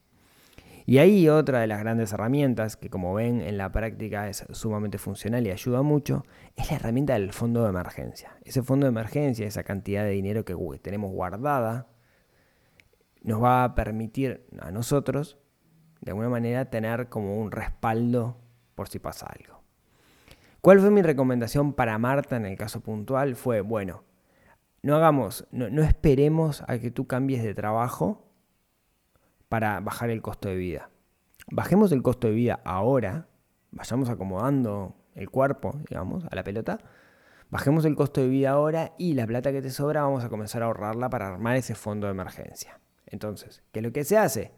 Y 0.85 0.97
ahí 0.97 1.29
otra 1.29 1.61
de 1.61 1.67
las 1.67 1.79
grandes 1.79 2.11
herramientas, 2.11 2.75
que 2.75 2.89
como 2.89 3.13
ven 3.13 3.39
en 3.41 3.57
la 3.57 3.71
práctica 3.71 4.27
es 4.27 4.45
sumamente 4.51 4.97
funcional 4.97 5.47
y 5.47 5.51
ayuda 5.51 5.81
mucho, 5.81 6.25
es 6.57 6.69
la 6.69 6.75
herramienta 6.75 7.13
del 7.13 7.31
fondo 7.31 7.63
de 7.63 7.69
emergencia. 7.69 8.37
Ese 8.43 8.63
fondo 8.63 8.85
de 8.85 8.89
emergencia, 8.89 9.47
esa 9.47 9.63
cantidad 9.63 10.03
de 10.03 10.09
dinero 10.09 10.43
que 10.43 10.55
tenemos 10.81 11.11
guardada, 11.11 11.87
nos 13.21 13.41
va 13.41 13.63
a 13.63 13.75
permitir 13.75 14.45
a 14.59 14.71
nosotros, 14.71 15.37
de 16.01 16.11
alguna 16.11 16.27
manera, 16.27 16.69
tener 16.69 17.07
como 17.07 17.37
un 17.37 17.51
respaldo 17.51 18.42
por 18.75 18.89
si 18.89 18.99
pasa 18.99 19.27
algo. 19.27 19.61
¿Cuál 20.61 20.79
fue 20.79 20.91
mi 20.91 21.01
recomendación 21.01 21.73
para 21.73 21.97
Marta 21.97 22.37
en 22.37 22.45
el 22.45 22.57
caso 22.57 22.79
puntual? 22.79 23.35
Fue, 23.35 23.61
bueno, 23.61 24.03
no 24.81 24.95
hagamos, 24.95 25.45
no, 25.51 25.83
esperemos 25.83 26.63
a 26.67 26.77
que 26.77 26.91
tú 26.91 27.07
cambies 27.07 27.43
de 27.43 27.53
trabajo 27.53 28.29
para 29.49 29.79
bajar 29.79 30.09
el 30.09 30.21
costo 30.21 30.49
de 30.49 30.55
vida. 30.55 30.89
Bajemos 31.51 31.91
el 31.91 32.01
costo 32.01 32.27
de 32.27 32.33
vida 32.33 32.61
ahora, 32.63 33.27
vayamos 33.71 34.09
acomodando 34.09 34.95
el 35.15 35.29
cuerpo, 35.29 35.79
digamos, 35.89 36.25
a 36.31 36.35
la 36.35 36.43
pelota. 36.43 36.79
Bajemos 37.49 37.85
el 37.85 37.95
costo 37.95 38.21
de 38.21 38.29
vida 38.29 38.51
ahora 38.51 38.93
y 38.97 39.13
la 39.13 39.27
plata 39.27 39.51
que 39.51 39.61
te 39.61 39.69
sobra 39.69 40.03
vamos 40.03 40.23
a 40.23 40.29
comenzar 40.29 40.63
a 40.63 40.65
ahorrarla 40.65 41.09
para 41.09 41.27
armar 41.27 41.55
ese 41.55 41.75
fondo 41.75 42.07
de 42.07 42.11
emergencia. 42.11 42.79
Entonces, 43.05 43.63
¿qué 43.71 43.79
es 43.79 43.83
lo 43.83 43.91
que 43.91 44.03
se 44.03 44.17
hace? 44.17 44.53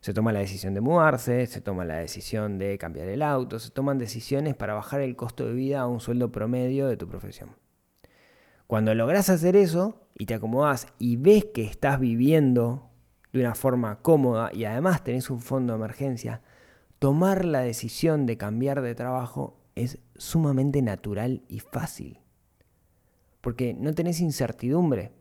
Se 0.00 0.14
toma 0.14 0.32
la 0.32 0.40
decisión 0.40 0.74
de 0.74 0.80
mudarse, 0.80 1.46
se 1.46 1.60
toma 1.60 1.84
la 1.84 1.96
decisión 1.96 2.58
de 2.58 2.78
cambiar 2.78 3.08
el 3.08 3.22
auto, 3.22 3.58
se 3.58 3.70
toman 3.70 3.98
decisiones 3.98 4.54
para 4.54 4.74
bajar 4.74 5.00
el 5.00 5.16
costo 5.16 5.46
de 5.46 5.52
vida 5.52 5.80
a 5.80 5.86
un 5.86 6.00
sueldo 6.00 6.30
promedio 6.30 6.86
de 6.86 6.96
tu 6.96 7.08
profesión. 7.08 7.56
Cuando 8.66 8.94
logras 8.94 9.30
hacer 9.30 9.56
eso 9.56 10.06
y 10.16 10.26
te 10.26 10.34
acomodas 10.34 10.88
y 10.98 11.16
ves 11.16 11.46
que 11.46 11.64
estás 11.64 11.98
viviendo 11.98 12.90
de 13.32 13.40
una 13.40 13.54
forma 13.54 14.00
cómoda 14.00 14.50
y 14.52 14.64
además 14.64 15.02
tenés 15.02 15.30
un 15.30 15.40
fondo 15.40 15.72
de 15.72 15.78
emergencia, 15.78 16.42
tomar 16.98 17.44
la 17.44 17.60
decisión 17.60 18.26
de 18.26 18.36
cambiar 18.36 18.82
de 18.82 18.94
trabajo 18.94 19.58
es 19.74 19.98
sumamente 20.16 20.82
natural 20.82 21.42
y 21.48 21.60
fácil. 21.60 22.18
Porque 23.40 23.74
no 23.74 23.94
tenés 23.94 24.20
incertidumbre, 24.20 25.12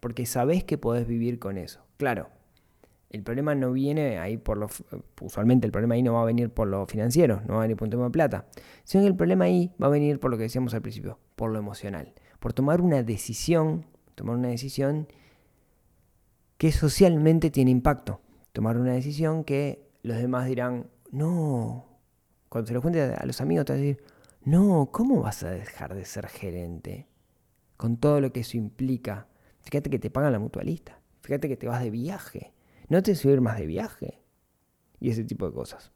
porque 0.00 0.26
sabés 0.26 0.64
que 0.64 0.78
podés 0.78 1.06
vivir 1.06 1.38
con 1.38 1.56
eso. 1.56 1.84
Claro, 1.96 2.28
el 3.14 3.22
problema 3.22 3.54
no 3.54 3.72
viene 3.72 4.18
ahí 4.18 4.36
por 4.36 4.58
lo... 4.58 4.68
Usualmente 5.20 5.66
el 5.66 5.72
problema 5.72 5.94
ahí 5.94 6.02
no 6.02 6.14
va 6.14 6.22
a 6.22 6.24
venir 6.24 6.50
por 6.50 6.66
lo 6.66 6.84
financiero, 6.86 7.42
no 7.46 7.54
va 7.54 7.60
a 7.60 7.62
venir 7.62 7.76
por 7.76 7.86
un 7.86 7.90
tema 7.90 8.04
de 8.04 8.10
plata, 8.10 8.46
sino 8.82 9.04
que 9.04 9.08
el 9.08 9.14
problema 9.14 9.44
ahí 9.44 9.72
va 9.80 9.86
a 9.86 9.90
venir 9.90 10.18
por 10.18 10.32
lo 10.32 10.36
que 10.36 10.42
decíamos 10.42 10.74
al 10.74 10.82
principio, 10.82 11.20
por 11.36 11.52
lo 11.52 11.58
emocional, 11.60 12.12
por 12.40 12.52
tomar 12.52 12.80
una 12.80 13.04
decisión, 13.04 13.86
tomar 14.16 14.36
una 14.36 14.48
decisión 14.48 15.06
que 16.58 16.72
socialmente 16.72 17.50
tiene 17.50 17.70
impacto. 17.70 18.20
Tomar 18.52 18.78
una 18.78 18.92
decisión 18.92 19.44
que 19.44 19.88
los 20.02 20.16
demás 20.16 20.46
dirán, 20.46 20.90
no, 21.12 21.86
cuando 22.48 22.66
se 22.66 22.74
lo 22.74 22.82
cuente 22.82 23.00
a 23.00 23.26
los 23.26 23.40
amigos 23.40 23.64
te 23.64 23.74
van 23.74 23.80
a 23.80 23.84
decir, 23.84 24.04
no, 24.42 24.88
¿cómo 24.90 25.22
vas 25.22 25.44
a 25.44 25.50
dejar 25.50 25.94
de 25.94 26.04
ser 26.04 26.26
gerente? 26.26 27.06
Con 27.76 27.96
todo 27.96 28.20
lo 28.20 28.32
que 28.32 28.40
eso 28.40 28.56
implica. 28.56 29.28
Fíjate 29.60 29.88
que 29.88 30.00
te 30.00 30.10
pagan 30.10 30.32
la 30.32 30.40
mutualista. 30.40 31.00
Fíjate 31.22 31.48
que 31.48 31.56
te 31.56 31.68
vas 31.68 31.80
de 31.80 31.90
viaje. 31.90 32.54
No 32.88 33.02
te 33.02 33.14
subir 33.14 33.40
más 33.40 33.58
de 33.58 33.66
viaje. 33.66 34.22
Y 35.00 35.10
ese 35.10 35.24
tipo 35.24 35.46
de 35.46 35.54
cosas. 35.54 35.92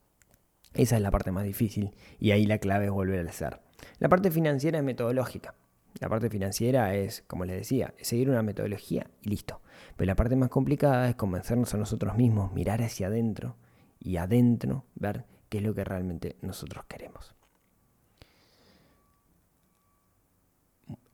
Esa 0.75 0.97
es 0.97 1.03
la 1.03 1.11
parte 1.11 1.33
más 1.33 1.45
difícil. 1.45 1.95
Y 2.19 2.31
ahí 2.31 2.47
la 2.47 2.59
clave 2.59 2.87
es 2.87 2.91
volver 2.91 3.21
al 3.21 3.33
ser. 3.33 3.61
La 3.99 4.09
parte 4.09 4.31
financiera 4.31 4.79
es 4.79 4.85
metodológica. 4.85 5.55
La 6.01 6.09
parte 6.09 6.31
financiera 6.31 6.95
es, 6.95 7.23
como 7.27 7.45
les 7.45 7.57
decía, 7.57 7.95
seguir 8.01 8.31
una 8.31 8.43
metodología 8.43 9.11
y 9.23 9.31
listo. 9.31 9.61
Pero 9.97 10.07
la 10.07 10.17
parte 10.17 10.37
más 10.37 10.51
complicada 10.51 11.09
es 11.09 11.17
convencernos 11.17 11.75
a 11.75 11.79
nosotros 11.79 12.17
mismos, 12.17 12.53
mirar 12.53 12.83
hacia 12.83 13.09
adentro 13.09 13.57
y 13.99 14.17
adentro 14.17 14.85
ver 14.95 15.25
qué 15.49 15.59
es 15.59 15.65
lo 15.65 15.75
que 15.75 15.85
realmente 15.85 16.37
nosotros 16.43 16.85
queremos. 16.87 17.35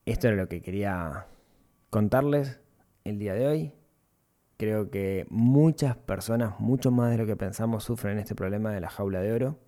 esto 0.07 0.29
era 0.29 0.37
lo 0.37 0.49
que 0.49 0.61
quería 0.61 1.27
contarles 1.91 2.61
el 3.05 3.19
día 3.19 3.35
de 3.35 3.47
hoy. 3.47 3.73
Creo 4.65 4.91
que 4.91 5.27
muchas 5.29 5.95
personas, 5.95 6.59
mucho 6.59 6.91
más 6.91 7.11
de 7.11 7.19
lo 7.19 7.27
que 7.27 7.37
pensamos, 7.37 7.85
sufren 7.85 8.19
este 8.19 8.35
problema 8.35 8.73
de 8.73 8.81
la 8.81 8.89
jaula 8.89 9.21
de 9.21 9.31
oro. 9.31 9.59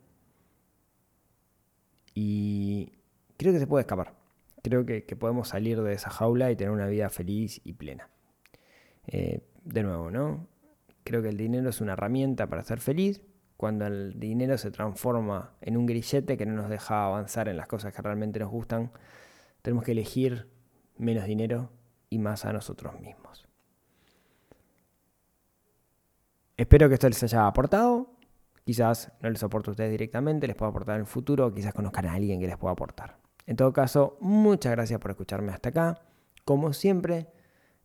Y 2.15 2.95
creo 3.37 3.53
que 3.53 3.59
se 3.59 3.67
puede 3.67 3.83
escapar. 3.83 4.15
Creo 4.63 4.87
que, 4.87 5.03
podemos 5.21 5.49
salir 5.49 5.83
de 5.83 5.93
esa 5.93 6.09
jaula 6.09 6.51
y 6.51 6.57
tener 6.57 6.73
una 6.73 6.87
vida 6.87 7.11
feliz 7.11 7.61
y 7.63 7.75
plena. 7.75 8.09
Eh, 9.07 9.43
de 9.65 9.83
nuevo, 9.83 10.11
¿no? 10.11 10.49
Creo 11.05 11.21
que 11.21 11.29
el 11.29 11.37
dinero 11.37 11.69
es 11.69 11.83
una 11.83 11.93
herramienta 11.93 12.47
para 12.47 12.63
ser 12.63 12.81
feliz. 12.81 13.21
Cuando 13.59 13.87
el 13.87 14.19
dinero 14.19 14.57
se 14.57 14.71
transforma 14.71 15.57
en 15.61 15.77
un 15.77 15.85
grillete 15.85 16.39
que 16.39 16.47
no 16.47 16.55
nos 16.55 16.71
deja 16.71 17.05
avanzar 17.05 17.51
en 17.51 17.59
las 17.59 17.67
cosas 17.67 17.93
que 17.93 18.01
realmente 18.01 18.41
nos 18.41 18.51
gustan, 18.51 18.93
tenemos 19.61 19.85
que 19.85 19.93
elegir 19.93 20.49
menos 20.97 21.27
dinero 21.27 21.71
y 22.09 22.19
más 22.19 22.47
a 22.47 22.55
nosotros 22.55 22.99
mismos. 22.99 23.46
Espero 26.57 26.89
que 26.89 26.95
esto 26.95 27.09
les 27.09 27.23
haya 27.23 27.47
aportado. 27.47 28.15
Quizás 28.65 29.13
no 29.21 29.29
les 29.29 29.43
aporte 29.43 29.71
a 29.71 29.73
ustedes 29.73 29.91
directamente, 29.91 30.47
les 30.47 30.57
pueda 30.57 30.71
aportar 30.71 30.97
en 30.97 31.03
el 31.03 31.07
futuro, 31.07 31.53
quizás 31.53 31.75
conozcan 31.75 32.07
a 32.07 32.15
alguien 32.15 32.41
que 32.41 32.47
les 32.47 32.57
pueda 32.57 32.73
aportar. 32.73 33.19
En 33.47 33.57
todo 33.57 33.73
caso, 33.73 34.17
muchas 34.21 34.73
gracias 34.73 34.99
por 34.99 35.11
escucharme 35.11 35.53
hasta 35.53 35.69
acá. 35.69 36.01
Como 36.45 36.73
siempre, 36.73 37.29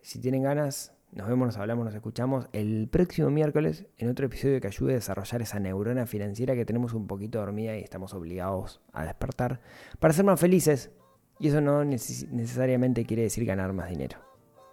si 0.02 0.20
tienen 0.20 0.44
ganas, 0.44 0.94
nos 1.12 1.28
vemos, 1.28 1.48
nos 1.48 1.58
hablamos, 1.58 1.86
nos 1.86 1.94
escuchamos 1.94 2.48
el 2.54 2.88
próximo 2.88 3.30
miércoles 3.30 3.86
en 3.98 4.10
otro 4.10 4.26
episodio 4.26 4.62
que 4.62 4.68
ayude 4.68 4.94
a 4.94 4.96
desarrollar 4.96 5.42
esa 5.42 5.60
neurona 5.60 6.08
financiera 6.08 6.56
que 6.56 6.66
tenemos 6.66 6.94
un 6.94 7.06
poquito 7.08 7.40
dormida 7.40 7.78
y 7.78 7.82
estamos 7.82 8.14
obligados 8.14 8.82
a 8.94 9.04
despertar 9.04 9.60
para 10.00 10.14
ser 10.14 10.24
más 10.24 10.40
felices. 10.40 10.92
Y 11.40 11.50
eso 11.50 11.60
no 11.60 11.84
necesariamente 11.84 13.06
quiere 13.06 13.24
decir 13.24 13.46
ganar 13.46 13.74
más 13.74 13.90
dinero. 13.90 14.18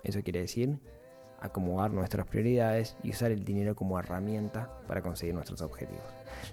Eso 0.04 0.22
quiere 0.22 0.40
decir 0.40 0.78
acomodar 1.40 1.90
nuestras 1.90 2.26
prioridades 2.26 2.96
y 3.02 3.10
usar 3.10 3.30
el 3.30 3.44
dinero 3.44 3.74
como 3.74 3.98
herramienta 3.98 4.70
para 4.86 5.02
conseguir 5.02 5.34
nuestros 5.34 5.62
objetivos. 5.62 6.04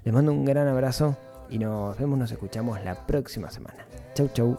Les 0.03 0.13
mando 0.13 0.31
un 0.31 0.45
gran 0.45 0.67
abrazo 0.67 1.17
y 1.49 1.59
nos 1.59 1.97
vemos, 1.97 2.17
nos 2.17 2.31
escuchamos 2.31 2.83
la 2.83 3.05
próxima 3.05 3.49
semana. 3.49 3.85
Chau, 4.13 4.29
chau. 4.33 4.57